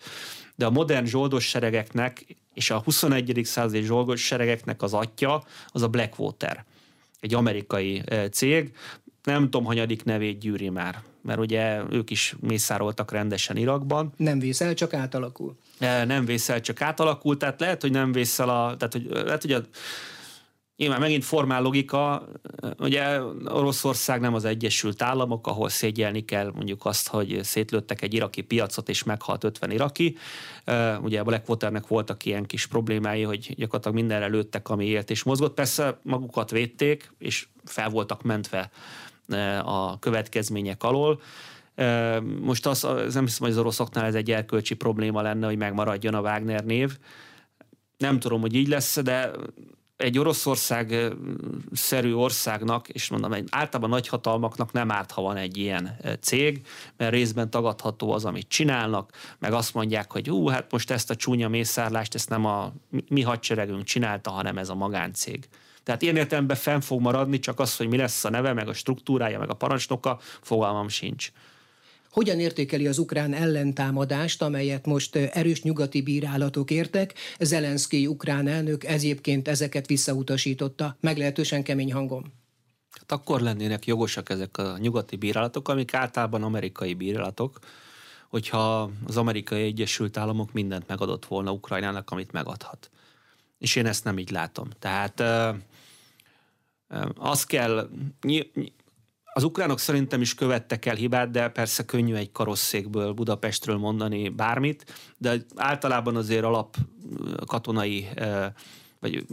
[0.55, 3.41] de a modern zsoldos seregeknek és a 21.
[3.45, 6.65] századi zsoldos seregeknek az atya az a Blackwater
[7.21, 8.73] egy amerikai cég,
[9.23, 14.13] nem tudom, hanyadik nevét gyűri már, mert ugye ők is mészároltak rendesen Irakban.
[14.17, 15.57] Nem vészel, csak átalakul.
[16.07, 19.63] Nem vészel, csak átalakul, tehát lehet, hogy nem vészel a, tehát hogy, lehet, hogy a
[20.79, 22.29] Nyilván megint formál logika,
[22.79, 28.43] ugye Oroszország nem az Egyesült Államok, ahol szégyelni kell mondjuk azt, hogy szétlőttek egy iraki
[28.43, 30.17] piacot, és meghalt 50 iraki.
[31.01, 35.55] Ugye a Blackwaternek voltak ilyen kis problémái, hogy gyakorlatilag mindenre lőttek, ami élt és mozgott.
[35.55, 38.71] Persze magukat védték, és fel voltak mentve
[39.65, 41.21] a következmények alól.
[42.41, 46.21] Most az, nem hiszem, hogy az oroszoknál ez egy erkölcsi probléma lenne, hogy megmaradjon a
[46.21, 46.99] Wagner név.
[47.97, 49.31] Nem tudom, hogy így lesz, de
[49.99, 51.13] egy Oroszország
[51.73, 57.13] szerű országnak, és mondom, egy általában nagyhatalmaknak nem árt, ha van egy ilyen cég, mert
[57.13, 61.49] részben tagadható az, amit csinálnak, meg azt mondják, hogy ú, hát most ezt a csúnya
[61.49, 62.73] mészárlást, ezt nem a
[63.09, 65.49] mi hadseregünk csinálta, hanem ez a magáncég.
[65.83, 68.73] Tehát ilyen értelemben fenn fog maradni, csak az, hogy mi lesz a neve, meg a
[68.73, 71.31] struktúrája, meg a parancsnoka, fogalmam sincs.
[72.11, 77.15] Hogyan értékeli az ukrán ellentámadást, amelyet most erős nyugati bírálatok értek?
[77.39, 82.25] Zelenszky ukrán elnök egyébként ezeket visszautasította, meglehetősen kemény hangom.
[82.91, 87.59] Hát akkor lennének jogosak ezek a nyugati bírálatok, amik általában amerikai bírálatok,
[88.29, 92.91] hogyha az amerikai Egyesült Államok mindent megadott volna Ukrajnának, amit megadhat.
[93.59, 94.69] És én ezt nem így látom.
[94.79, 95.23] Tehát
[97.15, 97.89] az kell,
[99.39, 104.95] az ukránok szerintem is követtek el hibát, de persze könnyű egy karosszékből Budapestről mondani bármit,
[105.19, 106.77] de általában azért alap
[107.47, 108.09] katonai
[109.01, 109.27] vagy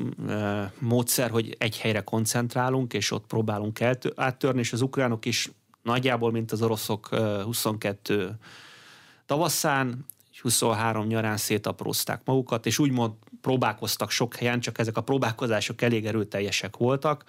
[0.80, 3.80] módszer, hogy egy helyre koncentrálunk, és ott próbálunk
[4.16, 7.08] áttörni, és az ukránok is nagyjából, mint az oroszok
[7.44, 8.38] 22
[9.26, 10.06] tavaszán,
[10.42, 16.78] 23 nyarán szétaprózták magukat, és úgymond próbálkoztak sok helyen, csak ezek a próbálkozások elég erőteljesek
[16.78, 17.24] voltak,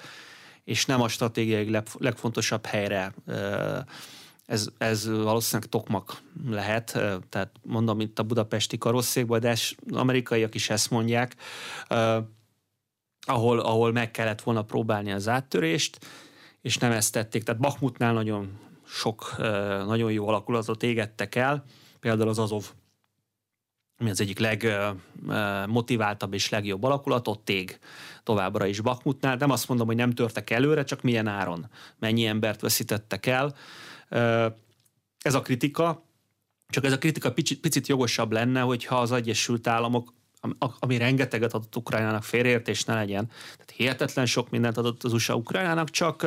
[0.67, 3.15] és nem a stratégiai legfontosabb helyre
[4.47, 6.99] ez, ez valószínűleg tokmak lehet,
[7.29, 11.37] tehát mondom itt a budapesti karosszékban, de az amerikaiak is ezt mondják,
[13.21, 15.99] ahol, ahol meg kellett volna próbálni az áttörést,
[16.61, 17.43] és nem ezt tették.
[17.43, 19.35] Tehát Bakmutnál nagyon sok,
[19.87, 21.65] nagyon jó alakulatot égettek el,
[22.01, 22.65] például az Azov
[23.99, 27.79] ami az egyik legmotiváltabb és legjobb alakulat, ott ég
[28.23, 29.37] továbbra is Bakmutnál.
[29.37, 33.55] Nem azt mondom, hogy nem törtek előre, csak milyen áron, mennyi embert veszítettek el.
[35.19, 36.05] Ez a kritika,
[36.69, 40.15] csak ez a kritika picit, picit jogosabb lenne, hogyha az Egyesült Államok
[40.79, 43.27] ami rengeteget adott Ukrajnának, félreértés ne legyen.
[43.27, 46.27] Tehát hihetetlen sok mindent adott az USA Ukrajnának, csak,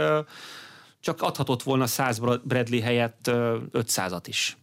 [0.99, 4.57] csak adhatott volna 100 Bradley helyett 500-at is.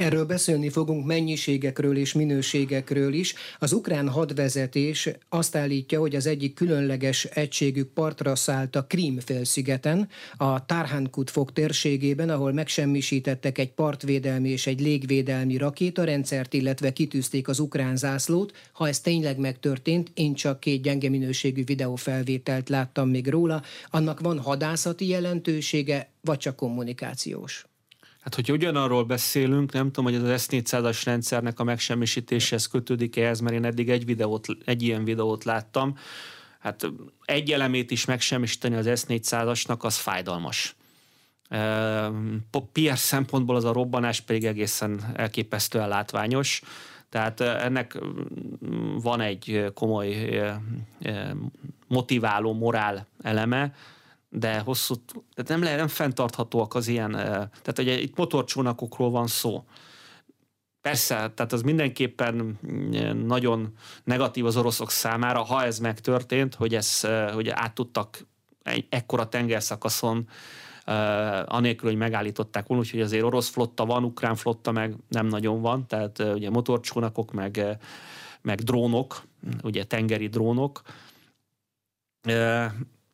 [0.00, 3.34] Erről beszélni fogunk mennyiségekről és minőségekről is.
[3.58, 10.08] Az ukrán hadvezetés azt állítja, hogy az egyik különleges egységük partra szállt a Krím félszigeten,
[10.36, 17.58] a Tarhankut fog térségében, ahol megsemmisítettek egy partvédelmi és egy légvédelmi rakétarendszert, illetve kitűzték az
[17.58, 18.52] ukrán zászlót.
[18.72, 24.38] Ha ez tényleg megtörtént, én csak két gyenge minőségű videófelvételt láttam még róla, annak van
[24.38, 27.69] hadászati jelentősége, vagy csak kommunikációs?
[28.20, 33.40] Hát, hogyha ugyanarról beszélünk, nem tudom, hogy ez az S400-as rendszernek a megsemmisítéshez kötődik ehhez,
[33.40, 35.96] mert én eddig egy, videót, egy ilyen videót láttam.
[36.58, 36.86] Hát
[37.24, 40.74] egy elemét is megsemmisíteni az S400-asnak, az fájdalmas.
[42.72, 46.62] PR szempontból az a robbanás pedig egészen elképesztően látványos.
[47.08, 47.98] Tehát ennek
[49.02, 50.40] van egy komoly
[51.86, 53.74] motiváló morál eleme,
[54.30, 54.94] de hosszú,
[55.34, 59.64] tehát nem, lehet, nem fenntarthatóak az ilyen, tehát ugye itt motorcsónakokról van szó.
[60.80, 62.58] Persze, tehát az mindenképpen
[63.24, 63.72] nagyon
[64.04, 67.00] negatív az oroszok számára, ha ez megtörtént, hogy, ez,
[67.32, 68.26] hogy át tudtak
[68.62, 70.28] egy ekkora tengerszakaszon
[71.44, 75.86] anélkül, hogy megállították volna, úgyhogy azért orosz flotta van, ukrán flotta meg nem nagyon van,
[75.86, 77.78] tehát ugye motorcsónakok, meg,
[78.42, 79.22] meg drónok,
[79.62, 80.82] ugye tengeri drónok,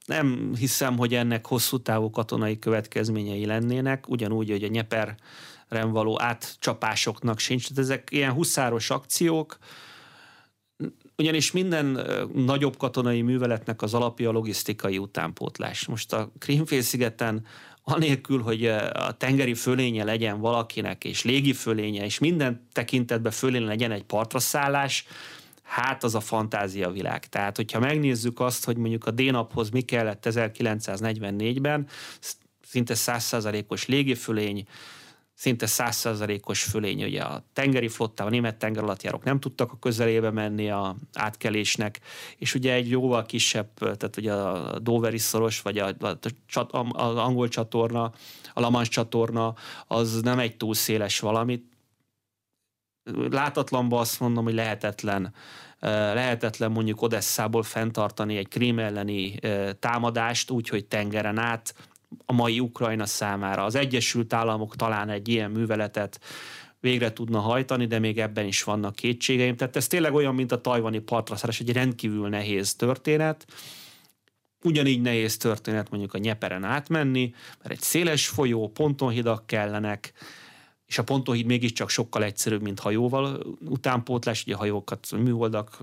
[0.06, 7.38] nem hiszem, hogy ennek hosszú távú katonai következményei lennének, ugyanúgy, hogy a Nyeperren való átcsapásoknak
[7.38, 7.68] sincs.
[7.68, 9.58] Tehát ezek ilyen huszáros akciók,
[11.16, 12.00] ugyanis minden
[12.34, 15.86] nagyobb katonai műveletnek az alapja a logisztikai utánpótlás.
[15.86, 17.46] Most a Krímfélszigeten
[17.82, 23.90] anélkül, hogy a tengeri fölénye legyen valakinek, és légi fölénye, és minden tekintetben fölénye legyen
[23.90, 25.06] egy partraszállás,
[25.66, 27.28] hát az a fantázia világ.
[27.28, 31.86] Tehát, hogyha megnézzük azt, hogy mondjuk a D-naphoz mi kellett 1944-ben,
[32.62, 34.66] szinte százszázalékos légifölény,
[35.34, 37.04] szinte százszázalékos fölény.
[37.04, 42.00] Ugye a tengeri flottával, a német tengeralattjárók nem tudtak a közelébe menni a átkelésnek,
[42.36, 46.06] és ugye egy jóval kisebb, tehát ugye a Doveri szoros, vagy a, a,
[46.76, 48.12] a, az angol csatorna,
[48.54, 49.54] a Lamans csatorna,
[49.86, 51.75] az nem egy túl széles valamit,
[53.30, 55.34] látatlanban azt mondom, hogy lehetetlen
[55.80, 59.38] lehetetlen mondjuk Odesszából fenntartani egy krím elleni
[59.78, 61.74] támadást úgy, hogy tengeren át
[62.24, 63.64] a mai Ukrajna számára.
[63.64, 66.20] Az Egyesült Államok talán egy ilyen műveletet
[66.80, 69.56] végre tudna hajtani, de még ebben is vannak kétségeim.
[69.56, 73.46] Tehát ez tényleg olyan, mint a tajvani partraszállás, egy rendkívül nehéz történet.
[74.62, 80.12] Ugyanígy nehéz történet mondjuk a Nyeperen átmenni, mert egy széles folyó, pontonhidak kellenek,
[80.86, 85.78] és a pontóhíd mégiscsak sokkal egyszerűbb, mint hajóval utánpótlás, ugye hajókat, műholdak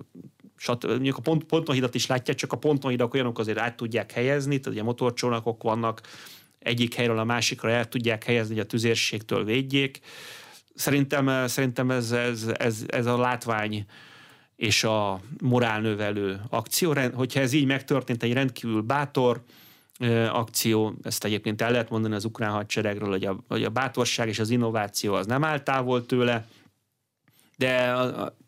[0.58, 0.86] stb.
[0.86, 4.78] Mondjuk a pont, pontonhidat is látják, csak a pontonhidak olyanok azért át tudják helyezni, tehát
[4.78, 6.02] ugye motorcsónakok vannak,
[6.60, 10.00] egyik helyről a másikra el tudják helyezni, hogy a tüzérségtől védjék.
[10.76, 13.86] Szerintem, szerintem ez, ez, ez, ez a látvány
[14.56, 19.44] és a morálnövelő akció, hogyha ez így megtörtént, egy rendkívül bátor,
[20.30, 24.40] akció, ezt egyébként el lehet mondani az ukrán hadseregről, hogy a, hogy a bátorság és
[24.40, 26.48] az innováció az nem áll távol tőle,
[27.58, 27.96] de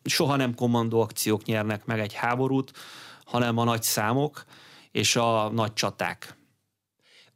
[0.04, 2.72] soha nem kommandó akciók nyernek meg egy háborút,
[3.24, 4.44] hanem a nagy számok
[4.90, 6.35] és a nagy csaták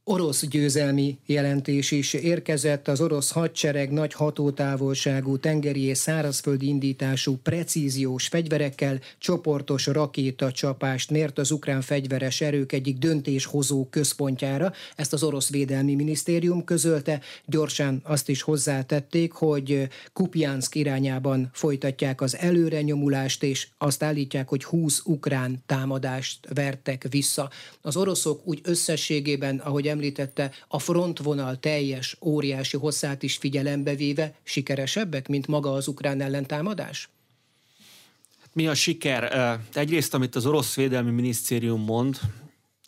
[0.05, 2.89] orosz győzelmi jelentés is érkezett.
[2.89, 11.51] Az orosz hadsereg nagy hatótávolságú tengeri és szárazföldi indítású precíziós fegyverekkel csoportos rakétacsapást mért az
[11.51, 14.73] ukrán fegyveres erők egyik döntéshozó központjára.
[14.97, 17.21] Ezt az orosz védelmi minisztérium közölte.
[17.47, 25.03] Gyorsan azt is hozzátették, hogy Kupjansk irányában folytatják az előrenyomulást, és azt állítják, hogy 20
[25.05, 27.51] ukrán támadást vertek vissza.
[27.83, 35.29] Az oroszok úgy összességében, ahogy említette, a frontvonal teljes, óriási hosszát is figyelembe véve sikeresebbek,
[35.29, 37.09] mint maga az ukrán ellentámadás?
[38.41, 39.59] Hát mi a siker?
[39.73, 42.21] Egyrészt, amit az orosz védelmi minisztérium mond,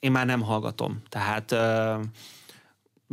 [0.01, 1.03] én már nem hallgatom.
[1.09, 1.55] Tehát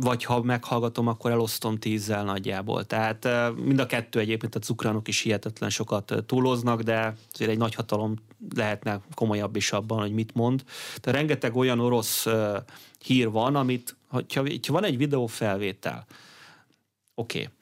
[0.00, 2.84] vagy ha meghallgatom, akkor elosztom tízzel nagyjából.
[2.84, 7.74] Tehát mind a kettő egyébként, a ukránok is hihetetlen sokat túloznak, de azért egy nagy
[7.74, 8.14] hatalom
[8.54, 10.64] lehetne komolyabb is abban, hogy mit mond.
[11.00, 12.26] De rengeteg olyan orosz
[13.04, 14.22] hír van, amit, ha,
[14.66, 16.06] van egy videófelvétel,
[17.14, 17.52] oké, okay.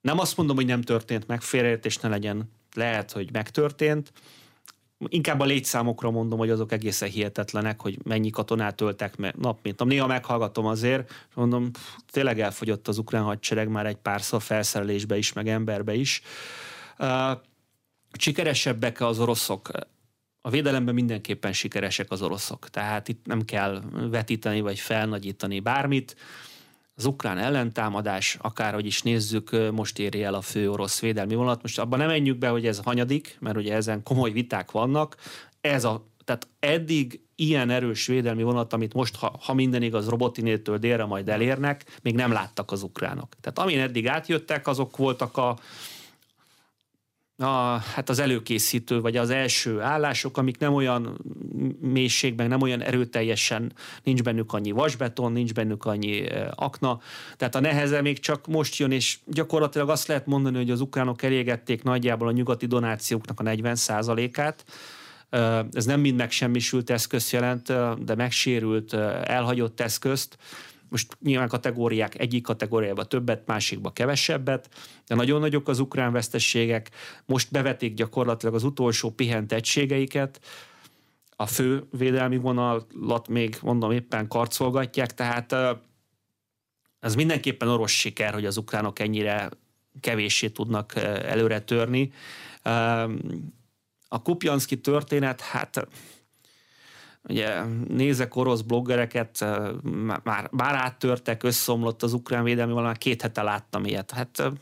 [0.00, 4.12] nem azt mondom, hogy nem történt meg, félreértés ne legyen, lehet, hogy megtörtént,
[5.06, 9.78] inkább a létszámokra mondom, hogy azok egészen hihetetlenek, hogy mennyi katonát öltek me- nap mint
[9.78, 9.88] nap.
[9.88, 11.80] Néha meghallgatom azért, és mondom, pff,
[12.10, 16.22] tényleg elfogyott az ukrán hadsereg már egy párszor felszerelésbe is, meg emberbe is.
[18.18, 19.70] Sikeresebbek az oroszok?
[20.40, 26.16] A védelemben mindenképpen sikeresek az oroszok, tehát itt nem kell vetíteni vagy felnagyítani bármit.
[26.98, 31.62] Az ukrán ellentámadás, akárhogy is nézzük, most éri el a fő orosz védelmi vonalat.
[31.62, 35.16] Most abban nem menjünk be, hogy ez hanyadik, mert ugye ezen komoly viták vannak.
[35.60, 40.78] Ez a, tehát eddig ilyen erős védelmi vonat, amit most, ha, ha minden igaz, Robotinétől
[40.78, 43.28] délre majd elérnek, még nem láttak az ukránok.
[43.40, 45.58] Tehát amin eddig átjöttek, azok voltak a,
[47.36, 51.18] a, hát az előkészítő, vagy az első állások, amik nem olyan
[51.80, 57.00] mélységben, nem olyan erőteljesen, nincs bennük annyi vasbeton, nincs bennük annyi akna,
[57.36, 61.22] tehát a neheze még csak most jön, és gyakorlatilag azt lehet mondani, hogy az ukránok
[61.22, 63.76] elégették nagyjából a nyugati donációknak a 40
[64.34, 64.64] át
[65.72, 67.72] ez nem mind megsemmisült eszközt jelent,
[68.04, 68.92] de megsérült,
[69.24, 70.38] elhagyott eszközt,
[70.90, 74.68] most nyilván kategóriák, egyik kategóriában többet, másikba kevesebbet,
[75.06, 76.90] de nagyon nagyok az ukrán vesztességek.
[77.26, 80.40] Most bevetik gyakorlatilag az utolsó pihent egységeiket,
[81.40, 85.54] a fő védelmi vonalat még mondom éppen karcolgatják, tehát
[87.00, 89.48] ez mindenképpen orosz siker, hogy az ukránok ennyire
[90.00, 92.12] kevéssé tudnak előre törni.
[94.08, 95.88] A Kupjanszki történet, hát
[97.22, 99.44] Ugye nézek orosz bloggereket,
[100.22, 104.10] már, már áttörtek, összeomlott az ukrán védelmi, valami két hete láttam ilyet.
[104.10, 104.52] Hát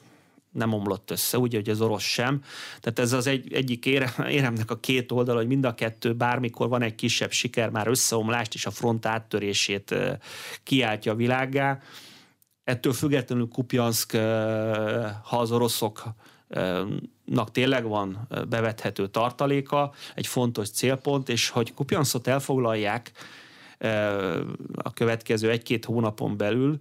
[0.56, 2.42] nem omlott össze, úgy, hogy az orosz sem.
[2.80, 6.82] Tehát ez az egy, egyik éremnek a két oldal, hogy mind a kettő bármikor van
[6.82, 9.94] egy kisebb siker, már összeomlást és a front áttörését
[10.62, 11.80] kiáltja a világgá.
[12.64, 14.12] Ettől függetlenül Kupjanszk,
[15.22, 16.02] ha az oroszok
[17.24, 23.12] nak tényleg van bevethető tartaléka, egy fontos célpont, és hogy Kupjanszot elfoglalják
[24.74, 26.78] a következő egy-két hónapon belül,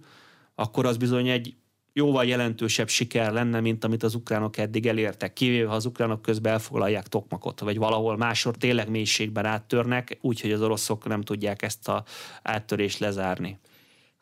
[0.54, 1.54] akkor az bizony egy
[1.96, 6.52] jóval jelentősebb siker lenne, mint amit az ukránok eddig elértek, kivéve ha az ukránok közben
[6.52, 12.04] elfoglalják Tokmakot, vagy valahol másor tényleg mélységben áttörnek, úgyhogy az oroszok nem tudják ezt a
[12.42, 13.58] áttörést lezárni.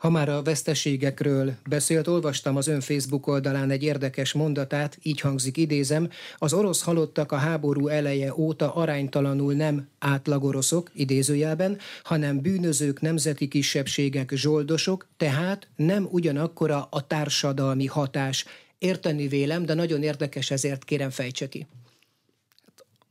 [0.04, 5.56] Ha már a veszteségekről beszélt, olvastam az ön Facebook oldalán egy érdekes mondatát, így hangzik
[5.56, 13.48] idézem, az orosz halottak a háború eleje óta aránytalanul nem átlagoroszok, idézőjelben, hanem bűnözők, nemzeti
[13.48, 18.44] kisebbségek, zsoldosok, tehát nem ugyanakkora a társadalmi hatás.
[18.78, 21.66] Érteni vélem, de nagyon érdekes, ezért kérem fejtse ki.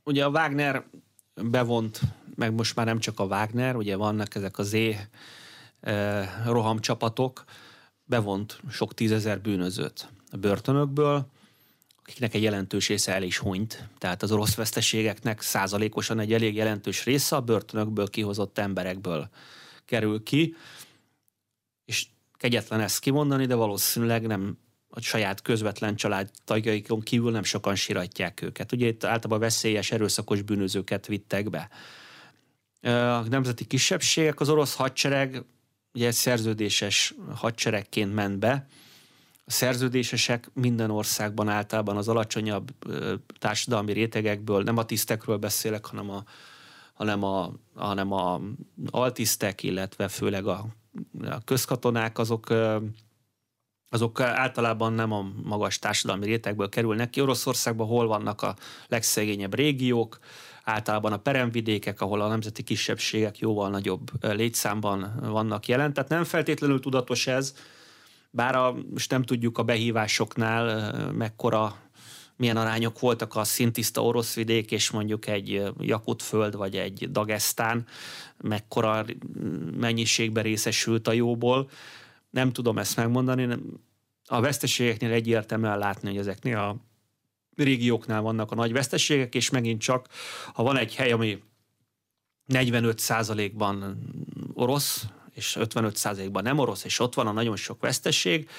[0.04, 0.84] Ugye a Wagner
[1.42, 2.00] bevont,
[2.36, 4.74] meg most már nem csak a Wagner, ugye vannak ezek az
[6.46, 7.44] rohamcsapatok
[8.04, 11.32] bevont sok tízezer bűnözőt a börtönökből,
[12.02, 13.88] akiknek egy jelentős része el is hunyt.
[13.98, 19.30] Tehát az orosz veszteségeknek százalékosan egy elég jelentős része a börtönökből kihozott emberekből
[19.86, 20.56] kerül ki,
[21.86, 24.58] és kegyetlen ezt kimondani, de valószínűleg nem
[24.90, 28.72] a saját közvetlen családtagjaikon kívül nem sokan siratják őket.
[28.72, 31.70] Ugye itt általában veszélyes, erőszakos bűnözőket vittek be.
[32.90, 35.44] A nemzeti kisebbségek, az orosz hadsereg
[35.94, 38.68] ugye szerződéses hadseregként ment be,
[39.46, 42.72] a szerződésesek minden országban általában az alacsonyabb
[43.40, 46.24] társadalmi rétegekből, nem a tisztekről beszélek, hanem a,
[46.94, 48.42] hanem a, hanem a
[48.90, 50.66] altisztek, illetve főleg a,
[51.22, 52.54] a közkatonák, azok
[53.90, 57.22] azok általában nem a magas társadalmi rétegből kerülnek ki.
[57.22, 58.56] Oroszországban hol vannak a
[58.88, 60.20] legszegényebb régiók,
[60.64, 65.94] általában a peremvidékek, ahol a nemzeti kisebbségek jóval nagyobb létszámban vannak jelen.
[65.94, 67.56] Tehát nem feltétlenül tudatos ez,
[68.30, 71.76] bár a, most nem tudjuk a behívásoknál mekkora
[72.36, 77.86] milyen arányok voltak a szintiszta orosz vidék, és mondjuk egy Jakutföld vagy egy Dagestán,
[78.38, 79.06] mekkora
[79.78, 81.70] mennyiségbe részesült a jóból.
[82.30, 83.48] Nem tudom ezt megmondani.
[84.26, 86.78] A veszteségeknél egyértelműen látni, hogy ezeknél a
[87.56, 90.08] régióknál vannak a nagy veszteségek, és megint csak,
[90.54, 91.44] ha van egy hely, ami
[92.46, 93.98] 45 ban
[94.54, 98.50] orosz, és 55%-ban nem orosz, és ott van a nagyon sok veszteség,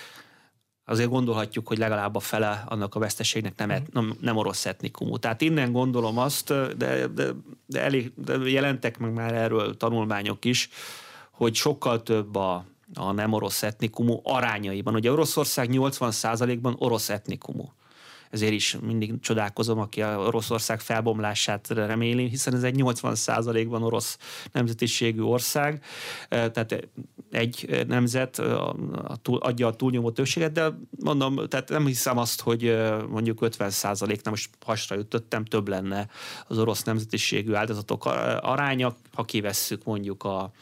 [0.85, 5.17] azért gondolhatjuk, hogy legalább a fele annak a veszteségnek nem, et, nem, nem orosz etnikumú.
[5.17, 7.33] Tehát innen gondolom azt, de, de,
[7.67, 10.69] de, elég, de jelentek meg már erről tanulmányok is,
[11.31, 12.65] hogy sokkal több a,
[12.95, 14.95] a nem orosz etnikumú arányaiban.
[14.95, 17.73] Ugye Oroszország 80%-ban orosz etnikumú
[18.35, 24.19] ezért is mindig csodálkozom, aki a Oroszország felbomlását reméli, hiszen ez egy 80%-ban orosz
[24.53, 25.85] nemzetiségű ország,
[26.29, 26.89] tehát
[27.31, 28.43] egy nemzet
[29.23, 32.77] adja a túlnyomó többséget, de mondom, tehát nem hiszem azt, hogy
[33.09, 36.09] mondjuk 50% nem most hasra ütöttem, több lenne
[36.47, 38.05] az orosz nemzetiségű áldozatok
[38.41, 40.53] aránya, ha kivesszük mondjuk a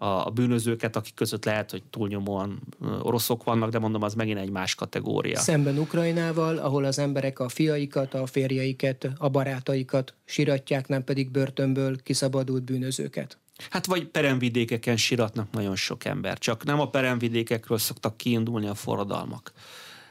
[0.00, 2.60] a bűnözőket, akik között lehet, hogy túlnyomóan
[3.02, 5.38] oroszok vannak, de mondom, az megint egy más kategória.
[5.38, 12.02] Szemben Ukrajnával, ahol az emberek a fiaikat, a férjeiket, a barátaikat siratják, nem pedig börtönből
[12.02, 13.38] kiszabadult bűnözőket.
[13.70, 19.52] Hát vagy peremvidékeken siratnak nagyon sok ember, csak nem a peremvidékekről szoktak kiindulni a forradalmak.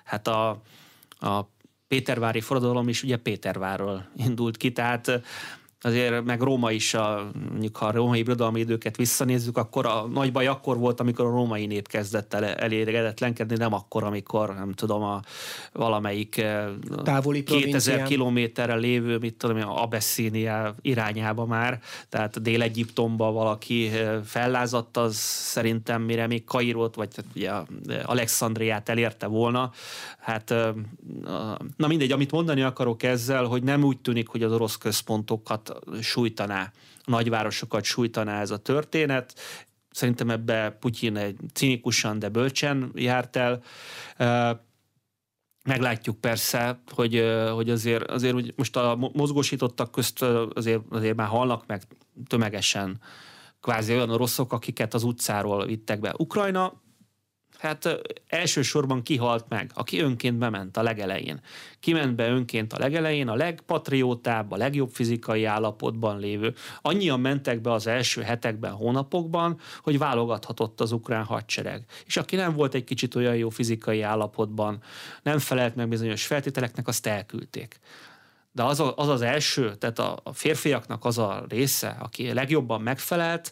[0.04, 0.50] Hát a,
[1.20, 1.50] a
[1.88, 5.22] Pétervári forradalom is ugye Pétervárról indult ki, tehát
[5.82, 10.32] azért meg Róma is, a, mondjuk ha a római birodalmi időket visszanézzük, akkor a nagy
[10.32, 15.04] baj akkor volt, amikor a római nép kezdett el elégedetlenkedni, nem akkor, amikor nem tudom,
[15.04, 15.22] a
[15.74, 16.66] valamelyik eh,
[17.04, 24.98] Távoli 2000 kilométerre lévő, mit tudom, a Abessinia irányába már, tehát Dél-Egyiptomba valaki eh, fellázadt,
[24.98, 27.52] az szerintem mire még Kairót, vagy ugye
[28.04, 29.72] Alexandriát elérte volna,
[30.20, 30.70] hát eh,
[31.76, 35.67] na mindegy, amit mondani akarok ezzel, hogy nem úgy tűnik, hogy az orosz központokat
[36.02, 36.72] sújtaná,
[37.04, 39.40] a nagyvárosokat sújtaná ez a történet.
[39.92, 43.62] Szerintem ebbe Putyin egy cinikusan, de bölcsen járt el.
[45.64, 50.22] Meglátjuk persze, hogy, hogy azért, azért úgy most a mozgósítottak közt
[50.54, 51.82] azért, azért már halnak meg
[52.28, 53.00] tömegesen
[53.62, 56.14] kvázi olyan oroszok, akiket az utcáról vittek be.
[56.18, 56.82] Ukrajna
[57.60, 61.42] Hát elsősorban kihalt meg, aki önként bement a legelején.
[61.80, 66.54] Kiment be önként a legelején, a legpatriótább, a legjobb fizikai állapotban lévő.
[66.82, 71.84] Annyian mentek be az első hetekben, hónapokban, hogy válogathatott az ukrán hadsereg.
[72.06, 74.82] És aki nem volt egy kicsit olyan jó fizikai állapotban,
[75.24, 77.80] nem felelt meg bizonyos feltételeknek, azt elküldték.
[78.52, 82.82] De az, a, az az első, tehát a, a férfiaknak az a része, aki legjobban
[82.82, 83.52] megfelelt,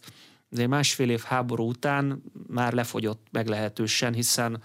[0.52, 4.62] azért másfél év háború után már lefogyott meglehetősen, hiszen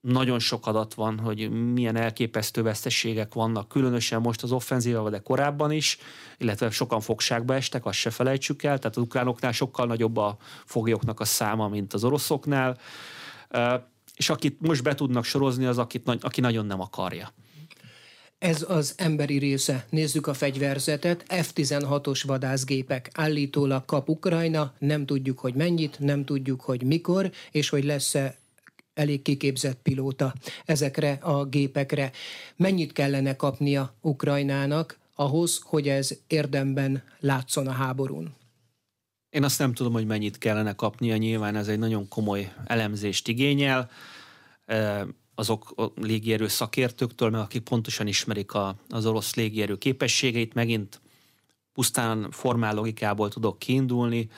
[0.00, 5.72] nagyon sok adat van, hogy milyen elképesztő veszteségek vannak, különösen most az offenzíva, de korábban
[5.72, 5.98] is,
[6.38, 11.20] illetve sokan fogságba estek, azt se felejtsük el, tehát az ukránoknál sokkal nagyobb a foglyoknak
[11.20, 12.78] a száma, mint az oroszoknál,
[14.16, 17.32] és akit most be tudnak sorozni, az akit, aki nagyon nem akarja.
[18.38, 19.86] Ez az emberi része.
[19.90, 21.24] Nézzük a fegyverzetet.
[21.28, 27.84] F-16-os vadászgépek állítólag kap Ukrajna, nem tudjuk, hogy mennyit, nem tudjuk, hogy mikor, és hogy
[27.84, 28.36] lesz-e
[28.94, 30.34] elég kiképzett pilóta
[30.64, 32.12] ezekre a gépekre.
[32.56, 38.34] Mennyit kellene kapnia Ukrajnának ahhoz, hogy ez érdemben látszon a háborún?
[39.30, 43.90] Én azt nem tudom, hogy mennyit kellene kapnia, nyilván ez egy nagyon komoly elemzést igényel
[45.38, 51.00] azok a légierő szakértőktől, meg akik pontosan ismerik a, az orosz légierő képességeit, megint
[51.72, 54.30] pusztán formál logikából tudok kiindulni.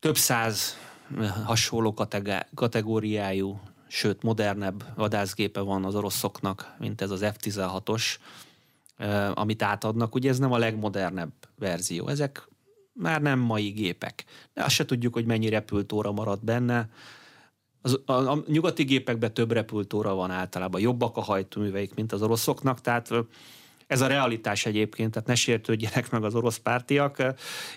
[0.00, 0.76] Több száz
[1.18, 1.94] eh, hasonló
[2.54, 8.04] kategóriájú, sőt modernebb vadászgépe van az oroszoknak, mint ez az F-16-os,
[8.96, 10.14] eh, amit átadnak.
[10.14, 12.08] Ugye ez nem a legmodernebb verzió.
[12.08, 12.48] Ezek
[12.92, 14.24] már nem mai gépek.
[14.54, 16.88] De azt se tudjuk, hogy mennyi repültóra maradt benne
[17.82, 22.80] az, a, a nyugati gépekben több repültóra van általában, jobbak a hajtóműveik, mint az oroszoknak,
[22.80, 23.10] tehát
[23.86, 27.22] ez a realitás egyébként, tehát ne sértődjenek meg az orosz pártiak.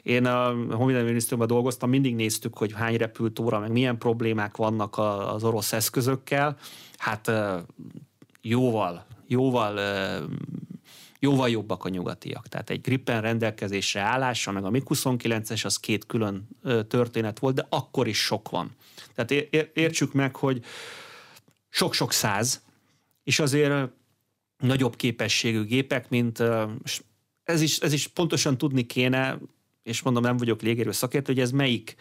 [0.04, 4.98] Én a Honvédelmi Minisztériumban dolgoztam, mindig néztük, hogy hány repültóra, meg milyen problémák vannak
[5.34, 6.58] az orosz eszközökkel.
[6.98, 7.32] Hát
[8.42, 9.80] jóval, jóval
[11.20, 12.48] jóval jobbak a nyugatiak.
[12.48, 16.48] Tehát egy Gripen rendelkezésre állása, meg a MiG-29-es, az két külön
[16.88, 18.72] történet volt, de akkor is sok van.
[19.16, 19.32] Tehát
[19.74, 20.64] értsük meg, hogy
[21.70, 22.64] sok-sok száz,
[23.24, 23.90] és azért
[24.58, 26.44] nagyobb képességű gépek, mint
[27.44, 29.38] ez is, ez is pontosan tudni kéne,
[29.84, 31.96] és mondom, nem vagyok légérő szakértő, hogy ez melyik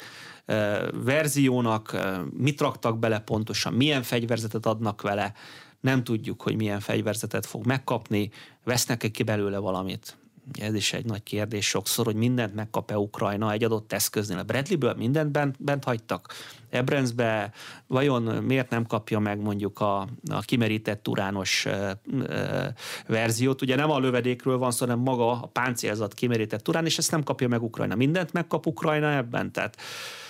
[0.92, 1.96] verziónak,
[2.30, 5.32] mit raktak bele pontosan, milyen fegyverzetet adnak vele,
[5.80, 8.30] nem tudjuk, hogy milyen fegyverzetet fog megkapni,
[8.64, 10.16] vesznek-e ki belőle valamit.
[10.52, 14.38] Ez is egy nagy kérdés sokszor, hogy mindent megkap-e Ukrajna egy adott eszköznél.
[14.38, 16.32] A Bradleyből mindent bent, bent hagytak.
[16.70, 17.52] Ebrenzbe
[17.86, 22.74] vajon miért nem kapja meg mondjuk a, a kimerített urános e, e,
[23.06, 23.62] verziót?
[23.62, 27.22] Ugye nem a lövedékről van szó, hanem maga a páncélzat kimerített urán, és ezt nem
[27.22, 27.94] kapja meg Ukrajna.
[27.94, 29.52] Mindent megkap Ukrajna ebben?
[29.52, 29.76] Tehát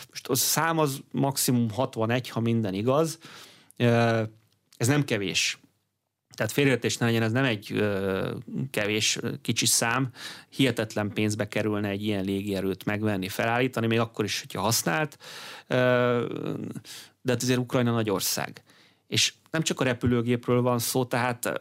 [0.09, 3.19] most a szám az maximum 61, ha minden igaz.
[4.77, 5.59] Ez nem kevés.
[6.35, 8.31] Tehát félreértés ne legyen, ez nem egy ö,
[8.71, 10.11] kevés, kicsi szám,
[10.49, 15.19] hihetetlen pénzbe kerülne egy ilyen légierőt megvenni, felállítani, még akkor is, hogyha használt,
[15.67, 15.77] ö,
[17.23, 18.63] de hát azért Ukrajna nagy ország.
[19.07, 21.61] És nem csak a repülőgépről van szó, tehát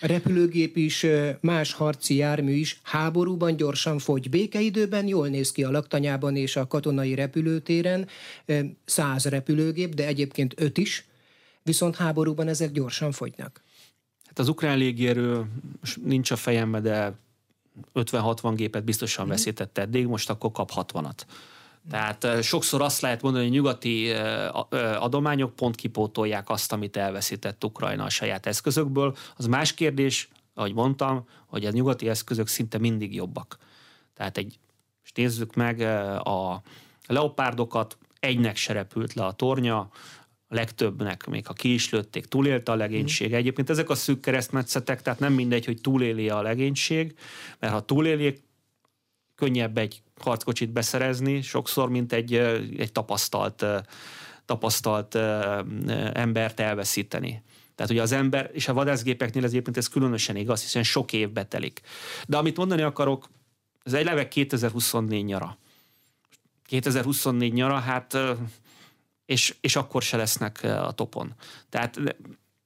[0.00, 1.06] a repülőgép is,
[1.40, 4.30] más harci jármű is háborúban gyorsan fogy.
[4.30, 8.08] Békeidőben jól néz ki a laktanyában és a katonai repülőtéren
[8.84, 11.04] száz repülőgép, de egyébként öt is,
[11.62, 13.62] viszont háborúban ezek gyorsan fogynak.
[14.36, 15.44] Hát az ukrán légierő
[16.02, 17.12] nincs a fejembe, de
[17.94, 19.28] 50-60 gépet biztosan mm.
[19.28, 21.20] veszített eddig, most akkor kap 60-at.
[21.90, 24.12] Tehát sokszor azt lehet mondani, hogy nyugati
[24.98, 29.16] adományok pont kipótolják azt, amit elveszített Ukrajna a saját eszközökből.
[29.36, 33.58] Az más kérdés, ahogy mondtam, hogy a nyugati eszközök szinte mindig jobbak.
[34.14, 34.58] Tehát egy,
[35.04, 35.80] és nézzük meg
[36.26, 36.62] a
[37.06, 39.88] leopárdokat, egynek se repült le a tornya,
[40.48, 43.30] a legtöbbnek, még ha ki is lőtték, túlélte a legénység.
[43.30, 43.34] Mm.
[43.34, 47.14] Egyébként ezek a szűk keresztmetszetek, tehát nem mindegy, hogy túléli a legénység,
[47.58, 48.44] mert ha túléli,
[49.34, 52.34] könnyebb egy harckocsit beszerezni sokszor, mint egy,
[52.78, 53.64] egy tapasztalt,
[54.44, 55.14] tapasztalt
[56.12, 57.42] embert elveszíteni.
[57.74, 61.30] Tehát ugye az ember, és a vadászgépeknél ez egyébként ez különösen igaz, hiszen sok év
[61.30, 61.80] betelik.
[62.26, 63.28] De amit mondani akarok,
[63.82, 65.58] ez egy leveg 2024 nyara.
[66.66, 68.18] 2024 nyara, hát
[69.26, 71.34] és, és akkor se lesznek a topon.
[71.68, 72.00] Tehát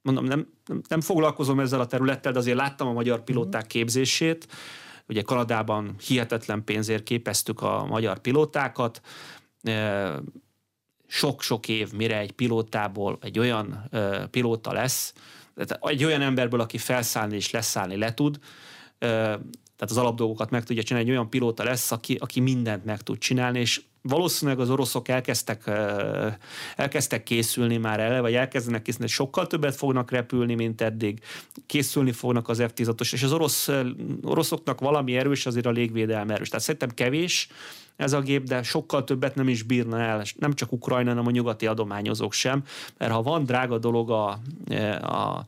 [0.03, 0.47] mondom, nem,
[0.89, 3.71] nem foglalkozom ezzel a területtel, de azért láttam a magyar pilóták mhm.
[3.71, 4.49] képzését.
[5.09, 9.01] Ugye Kanadában hihetetlen pénzért képeztük a magyar pilótákat.
[11.07, 13.91] Sok-sok év, mire egy pilótából egy olyan
[14.31, 15.13] pilóta lesz,
[15.81, 18.39] egy olyan emberből, aki felszállni és leszállni le tud,
[18.99, 23.19] tehát az alapdolgokat meg tudja csinálni, egy olyan pilóta lesz, aki, aki mindent meg tud
[23.19, 25.71] csinálni, és valószínűleg az oroszok elkezdtek,
[26.77, 31.21] elkezdtek készülni már ele, vagy elkezdenek készülni, sokkal többet fognak repülni, mint eddig.
[31.67, 33.69] Készülni fognak az F-16-os, és az orosz,
[34.23, 36.49] oroszoknak valami erős, azért a légvédelme erős.
[36.49, 37.49] Tehát szerintem kevés
[37.97, 41.31] ez a gép, de sokkal többet nem is bírna el, nem csak Ukrajna, hanem a
[41.31, 42.63] nyugati adományozók sem,
[42.99, 44.39] mert ha van drága dolog a,
[45.01, 45.47] a,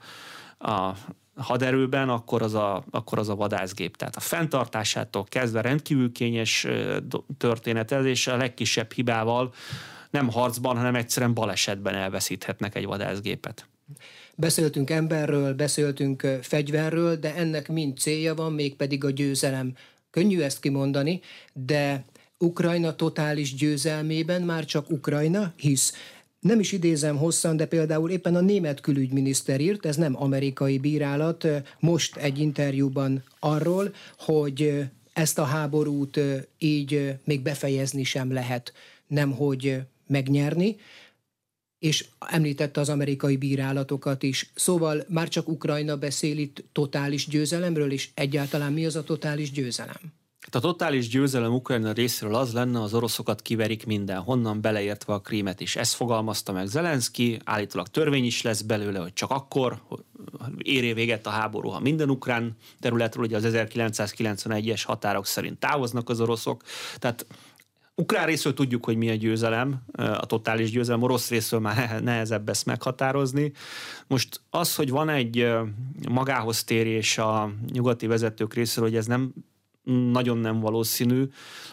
[0.59, 0.97] a
[1.37, 3.97] haderőben, akkor az, a, akkor az a vadászgép.
[3.97, 6.67] Tehát a fenntartásától kezdve rendkívül kényes
[7.39, 9.53] történet ez, és a legkisebb hibával
[10.11, 13.67] nem harcban, hanem egyszerűen balesetben elveszíthetnek egy vadászgépet.
[14.35, 19.75] Beszéltünk emberről, beszéltünk fegyverről, de ennek mind célja van, mégpedig a győzelem.
[20.11, 21.21] Könnyű ezt kimondani,
[21.53, 22.05] de
[22.39, 25.95] Ukrajna totális győzelmében már csak Ukrajna hisz
[26.43, 31.47] nem is idézem hosszan, de például éppen a német külügyminiszter írt, ez nem amerikai bírálat,
[31.81, 36.21] most egy interjúban arról, hogy ezt a háborút
[36.59, 38.73] így még befejezni sem lehet,
[39.07, 40.77] nemhogy megnyerni,
[41.79, 44.51] és említette az amerikai bírálatokat is.
[44.55, 50.22] Szóval már csak Ukrajna beszél itt totális győzelemről, és egyáltalán mi az a totális győzelem?
[50.55, 55.61] A totális győzelem Ukrajna részéről az lenne, az oroszokat kiverik minden, honnan beleértve a krímet
[55.61, 55.77] is.
[55.77, 59.83] Ezt fogalmazta meg Zelenszky, állítólag törvény is lesz belőle, hogy csak akkor
[60.59, 66.21] érje véget a háború, ha minden ukrán területről, ugye az 1991-es határok szerint távoznak az
[66.21, 66.63] oroszok.
[66.99, 67.27] Tehát
[67.95, 72.67] Ukrán részről tudjuk, hogy mi a győzelem, a totális győzelem, orosz részről már nehezebb ezt
[72.67, 73.53] meghatározni.
[74.07, 75.49] Most az, hogy van egy
[76.11, 79.33] magához térés a nyugati vezetők részéről, hogy ez nem
[79.85, 81.29] nagyon nem valószínű.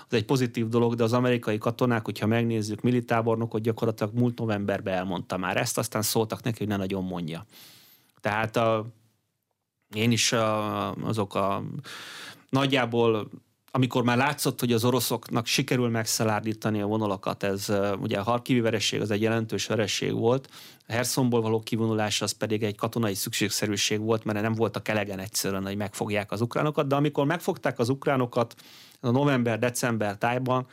[0.08, 5.38] Az egy pozitív dolog, de az amerikai katonák, hogyha megnézzük, militábornokot gyakorlatilag múlt novemberben elmondta
[5.38, 7.46] már ezt, aztán szóltak neki, hogy ne nagyon mondja.
[8.22, 8.86] Tehát a,
[9.96, 11.64] én is a, azok a
[12.50, 13.30] nagyjából
[13.72, 19.02] amikor már látszott, hogy az oroszoknak sikerül megszelárdítani a vonalakat, ez ugye a Harkivi vereség
[19.02, 20.50] az egy jelentős vereség volt,
[20.88, 25.66] a Hersonból való kivonulás az pedig egy katonai szükségszerűség volt, mert nem voltak elegen egyszerűen,
[25.66, 28.56] hogy megfogják az ukránokat, de amikor megfogták az ukránokat
[29.00, 30.68] a november-december tájban,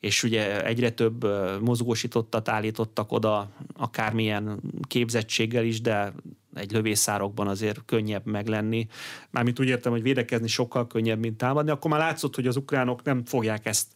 [0.00, 1.26] és ugye egyre több
[1.60, 6.12] mozgósítottat állítottak oda, akármilyen képzettséggel is, de
[6.54, 8.86] egy lövészárokban azért könnyebb meglenni.
[9.30, 13.02] Mármint úgy értem, hogy védekezni sokkal könnyebb, mint támadni, akkor már látszott, hogy az ukránok
[13.02, 13.86] nem fogják ezt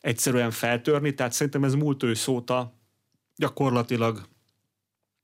[0.00, 2.74] egyszerűen feltörni, tehát szerintem ez múlt ősz óta
[3.36, 4.28] gyakorlatilag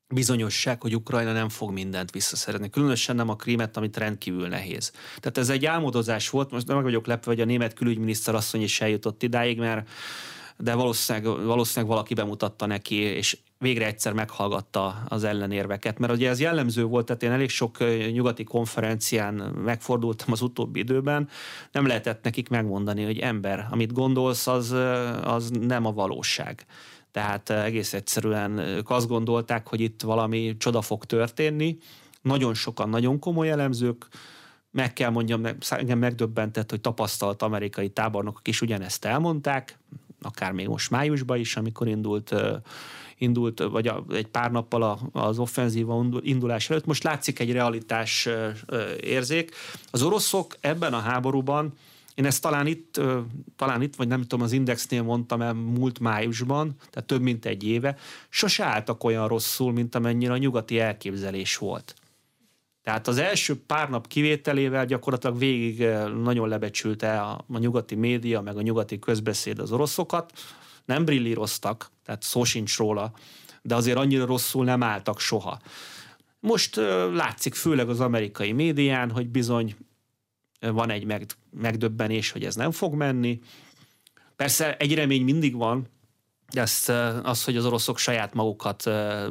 [0.08, 2.70] bizonyosság, hogy Ukrajna nem fog mindent visszaszerezni.
[2.70, 4.92] Különösen nem a krímet, amit rendkívül nehéz.
[5.16, 8.80] Tehát ez egy álmodozás volt, most meg vagyok lepve, hogy a német külügyminiszter asszony is
[8.80, 9.88] eljutott idáig, mert
[10.58, 16.40] de valószínűleg, valószínűleg valaki bemutatta neki, és végre egyszer meghallgatta az ellenérveket, mert ugye ez
[16.40, 17.78] jellemző volt, tehát én elég sok
[18.12, 19.34] nyugati konferencián
[19.64, 21.28] megfordultam az utóbbi időben,
[21.72, 24.70] nem lehetett nekik megmondani, hogy ember, amit gondolsz, az,
[25.22, 26.66] az nem a valóság.
[27.10, 31.78] Tehát egész egyszerűen ők azt gondolták, hogy itt valami csoda fog történni.
[32.22, 34.08] Nagyon sokan, nagyon komoly elemzők,
[34.70, 39.78] meg kell mondjam, engem megdöbbentett, hogy tapasztalt amerikai tábornokok is ugyanezt elmondták,
[40.26, 42.34] akár még most májusban is, amikor indult
[43.18, 46.86] indult, vagy egy pár nappal az offenzíva indulás előtt.
[46.86, 48.28] Most látszik egy realitás
[49.00, 49.54] érzék.
[49.90, 51.72] Az oroszok ebben a háborúban
[52.14, 53.00] én ezt talán itt,
[53.56, 57.64] talán itt, vagy nem tudom, az Indexnél mondtam el múlt májusban, tehát több mint egy
[57.64, 57.96] éve,
[58.28, 61.94] sose álltak olyan rosszul, mint amennyire a nyugati elképzelés volt.
[62.86, 65.86] Tehát az első pár nap kivételével gyakorlatilag végig
[66.22, 70.32] nagyon lebecsülte a, a nyugati média, meg a nyugati közbeszéd az oroszokat,
[70.84, 73.12] nem brillíroztak, tehát szó sincs róla,
[73.62, 75.60] de azért annyira rosszul nem álltak soha.
[76.40, 76.76] Most
[77.12, 79.76] látszik főleg az amerikai médián, hogy bizony
[80.60, 83.40] van egy meg, megdöbbenés, hogy ez nem fog menni.
[84.36, 85.88] Persze egy remény mindig van,
[86.50, 86.88] ezt,
[87.22, 88.82] az, hogy az oroszok saját magukat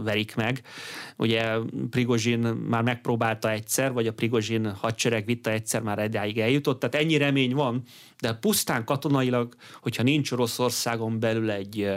[0.03, 0.61] verik meg.
[1.17, 1.57] Ugye
[1.89, 7.17] Prigozsin már megpróbálta egyszer, vagy a Prigozsin hadsereg vitta egyszer már edáig eljutott, tehát ennyi
[7.17, 7.83] remény van,
[8.19, 11.93] de pusztán katonailag, hogyha nincs Oroszországon belül egy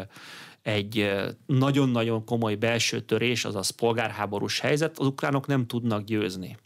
[0.63, 1.11] egy
[1.47, 6.57] nagyon-nagyon komoly belső törés, azaz polgárháborús helyzet, az ukránok nem tudnak győzni.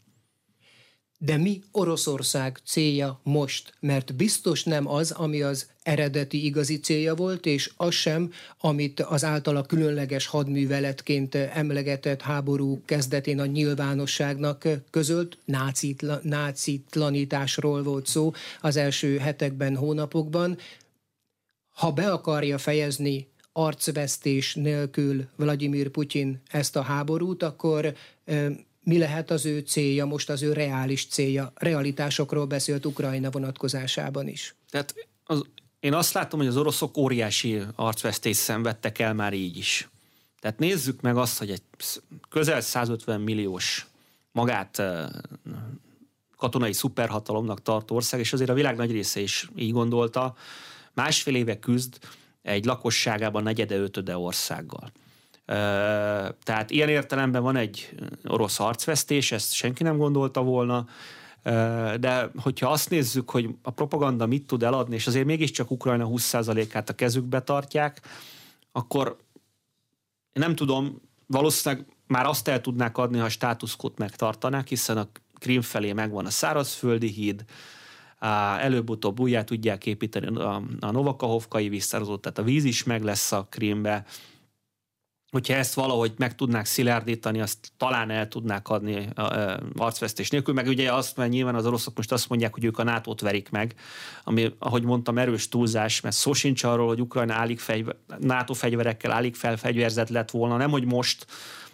[1.17, 3.73] De mi Oroszország célja most?
[3.79, 9.23] Mert biztos nem az, ami az eredeti igazi célja volt, és az sem, amit az
[9.23, 19.17] általa különleges hadműveletként emlegetett háború kezdetén a nyilvánosságnak közölt, nácitla, nácitlanításról volt szó az első
[19.17, 20.57] hetekben, hónapokban.
[21.69, 27.95] Ha be akarja fejezni arcvesztés nélkül Vladimir Putyin ezt a háborút, akkor
[28.83, 31.51] mi lehet az ő célja, most az ő reális célja?
[31.55, 34.55] Realitásokról beszélt Ukrajna vonatkozásában is.
[34.69, 35.41] Tehát az,
[35.83, 39.89] én azt látom, hogy az oroszok óriási arcvesztést szenvedtek el már így is.
[40.39, 41.61] Tehát nézzük meg azt, hogy egy
[42.29, 43.87] közel 150 milliós
[44.31, 44.81] magát
[46.37, 50.35] katonai szuperhatalomnak tart ország, és azért a világ nagy része is így gondolta,
[50.93, 51.97] másfél éve küzd
[52.41, 54.91] egy lakosságában negyede, ötöde országgal.
[56.43, 57.89] Tehát ilyen értelemben van egy
[58.25, 60.87] orosz harcvesztés, ezt senki nem gondolta volna,
[61.99, 66.89] de hogyha azt nézzük, hogy a propaganda mit tud eladni, és azért mégiscsak Ukrajna 20%-át
[66.89, 68.01] a kezükbe tartják,
[68.71, 69.17] akkor
[70.33, 75.61] nem tudom, valószínűleg már azt el tudnák adni, ha a státuszkót megtartanák, hiszen a Krim
[75.61, 77.45] felé megvan a szárazföldi híd,
[78.59, 84.05] előbb-utóbb újjá tudják építeni a, Novakahovkai visszarazót, tehát a víz is meg lesz a Krimbe,
[85.33, 89.09] hogyha ezt valahogy meg tudnák szilárdítani, azt talán el tudnák adni
[89.75, 92.83] arcvesztés nélkül, meg ugye azt, mert nyilván az oroszok most azt mondják, hogy ők a
[92.83, 93.75] nato verik meg,
[94.23, 99.11] ami, ahogy mondtam, erős túlzás, mert szó sincs arról, hogy Ukrajna állik fegyver, NATO fegyverekkel
[99.11, 101.25] állik fel fegyverzet lett volna, nem hogy most,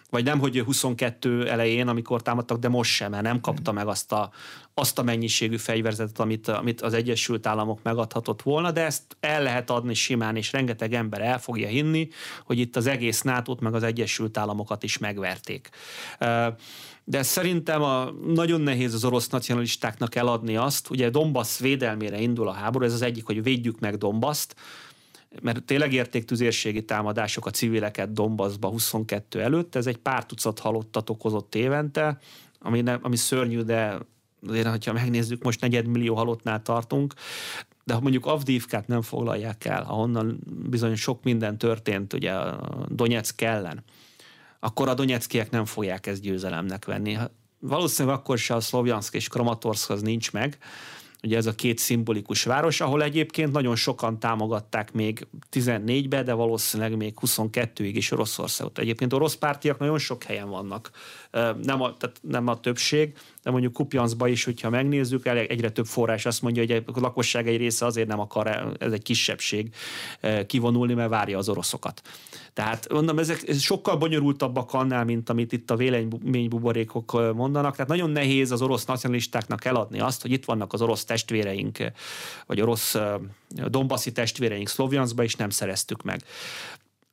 [0.10, 4.12] vagy nem, hogy 22 elején, amikor támadtak, de most sem, mert nem kapta meg azt
[4.12, 4.32] a,
[4.74, 9.70] azt a mennyiségű fegyverzetet, amit, amit az Egyesült Államok megadhatott volna, de ezt el lehet
[9.70, 12.08] adni simán, és rengeteg ember el fogja hinni,
[12.46, 15.70] hogy itt az egész nato meg az Egyesült Államokat is megverték.
[17.04, 22.52] De szerintem a, nagyon nehéz az orosz nacionalistáknak eladni azt, ugye Donbass védelmére indul a
[22.52, 24.56] háború, ez az egyik, hogy védjük meg Donbaszt,
[25.42, 31.10] mert tényleg érték tüzérségi támadások a civileket Donbassba 22 előtt, ez egy pár tucat halottat
[31.10, 32.18] okozott évente,
[32.60, 33.98] ami, ne, ami szörnyű, de
[34.48, 37.14] azért, ha megnézzük, most negyedmillió halottnál tartunk,
[37.84, 42.34] de ha mondjuk Avdívkát nem foglalják el, ahonnan bizony sok minden történt, ugye
[42.88, 43.84] Donetsk ellen,
[44.60, 47.18] akkor a donetszkiek nem fogják ezt győzelemnek venni.
[47.60, 50.58] Valószínűleg akkor se a Szlovjansk és Kramatorsk az nincs meg,
[51.24, 56.98] ugye ez a két szimbolikus város, ahol egyébként nagyon sokan támogatták még 14-be, de valószínűleg
[56.98, 58.78] még 22-ig is Oroszországot.
[58.78, 60.92] Egyébként orosz pártiak nagyon sok helyen vannak,
[61.64, 66.26] nem a, tehát nem a többség, de mondjuk Kupjanszba is, hogyha megnézzük, egyre több forrás
[66.26, 69.74] azt mondja, hogy a lakosság egy része azért nem akar, ez egy kisebbség
[70.48, 72.02] kivonulni, mert várja az oroszokat.
[72.54, 77.72] Tehát mondom, ezek sokkal bonyolultabbak annál, mint amit itt a véleménybuborékok mondanak.
[77.72, 81.78] Tehát nagyon nehéz az orosz nacionalistáknak eladni azt, hogy itt vannak az orosz testvéreink,
[82.46, 82.96] vagy orosz
[83.50, 86.24] dombaszi testvéreink Szlovjanszba, és nem szereztük meg.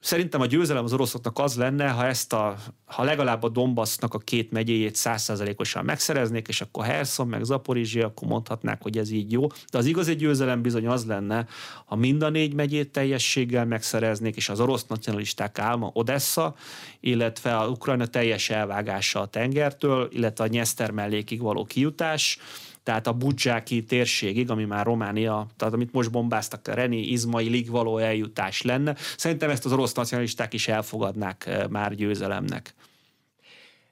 [0.07, 4.18] Szerintem a győzelem az oroszoknak az lenne, ha ezt a, ha legalább a Donbassnak a
[4.18, 9.46] két megyéjét százszázalékosan megszereznék, és akkor Herson meg Zaporizsia, akkor mondhatnák, hogy ez így jó.
[9.46, 11.46] De az igazi győzelem bizony az lenne,
[11.84, 16.54] ha mind a négy megyét teljességgel megszereznék, és az orosz nacionalisták álma Odessa,
[17.00, 22.38] illetve a Ukrajna teljes elvágása a tengertől, illetve a Nyeszter mellékig való kijutás,
[22.87, 27.99] tehát a budzsáki térségig, ami már Románia, tehát amit most bombáztak, a Reni, Izmailig való
[27.99, 28.97] eljutás lenne.
[29.16, 32.74] Szerintem ezt az orosz nacionalisták is elfogadnák eh, már győzelemnek.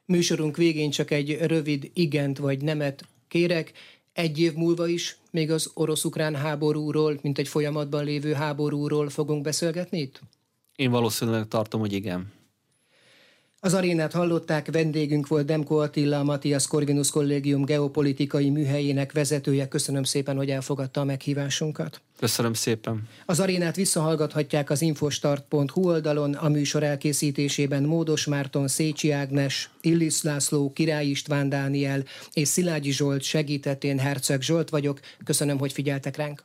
[0.05, 3.71] Műsorunk végén csak egy rövid igent vagy nemet kérek.
[4.13, 9.99] Egy év múlva is még az orosz-ukrán háborúról, mint egy folyamatban lévő háborúról fogunk beszélgetni
[9.99, 10.21] itt?
[10.75, 12.31] Én valószínűleg tartom, hogy igen.
[13.65, 19.67] Az arénát hallották, vendégünk volt Demko Attila, a Matthias Corvinus Kollégium geopolitikai műhelyének vezetője.
[19.67, 22.01] Köszönöm szépen, hogy elfogadta a meghívásunkat.
[22.19, 23.07] Köszönöm szépen.
[23.25, 30.71] Az arénát visszahallgathatják az infostart.hu oldalon, a műsor elkészítésében Módos Márton, Szécsi Ágnes, Illis László,
[30.73, 32.03] Király István Dániel
[32.33, 34.99] és Szilágyi Zsolt segítetén Herceg Zsolt vagyok.
[35.23, 36.43] Köszönöm, hogy figyeltek ránk.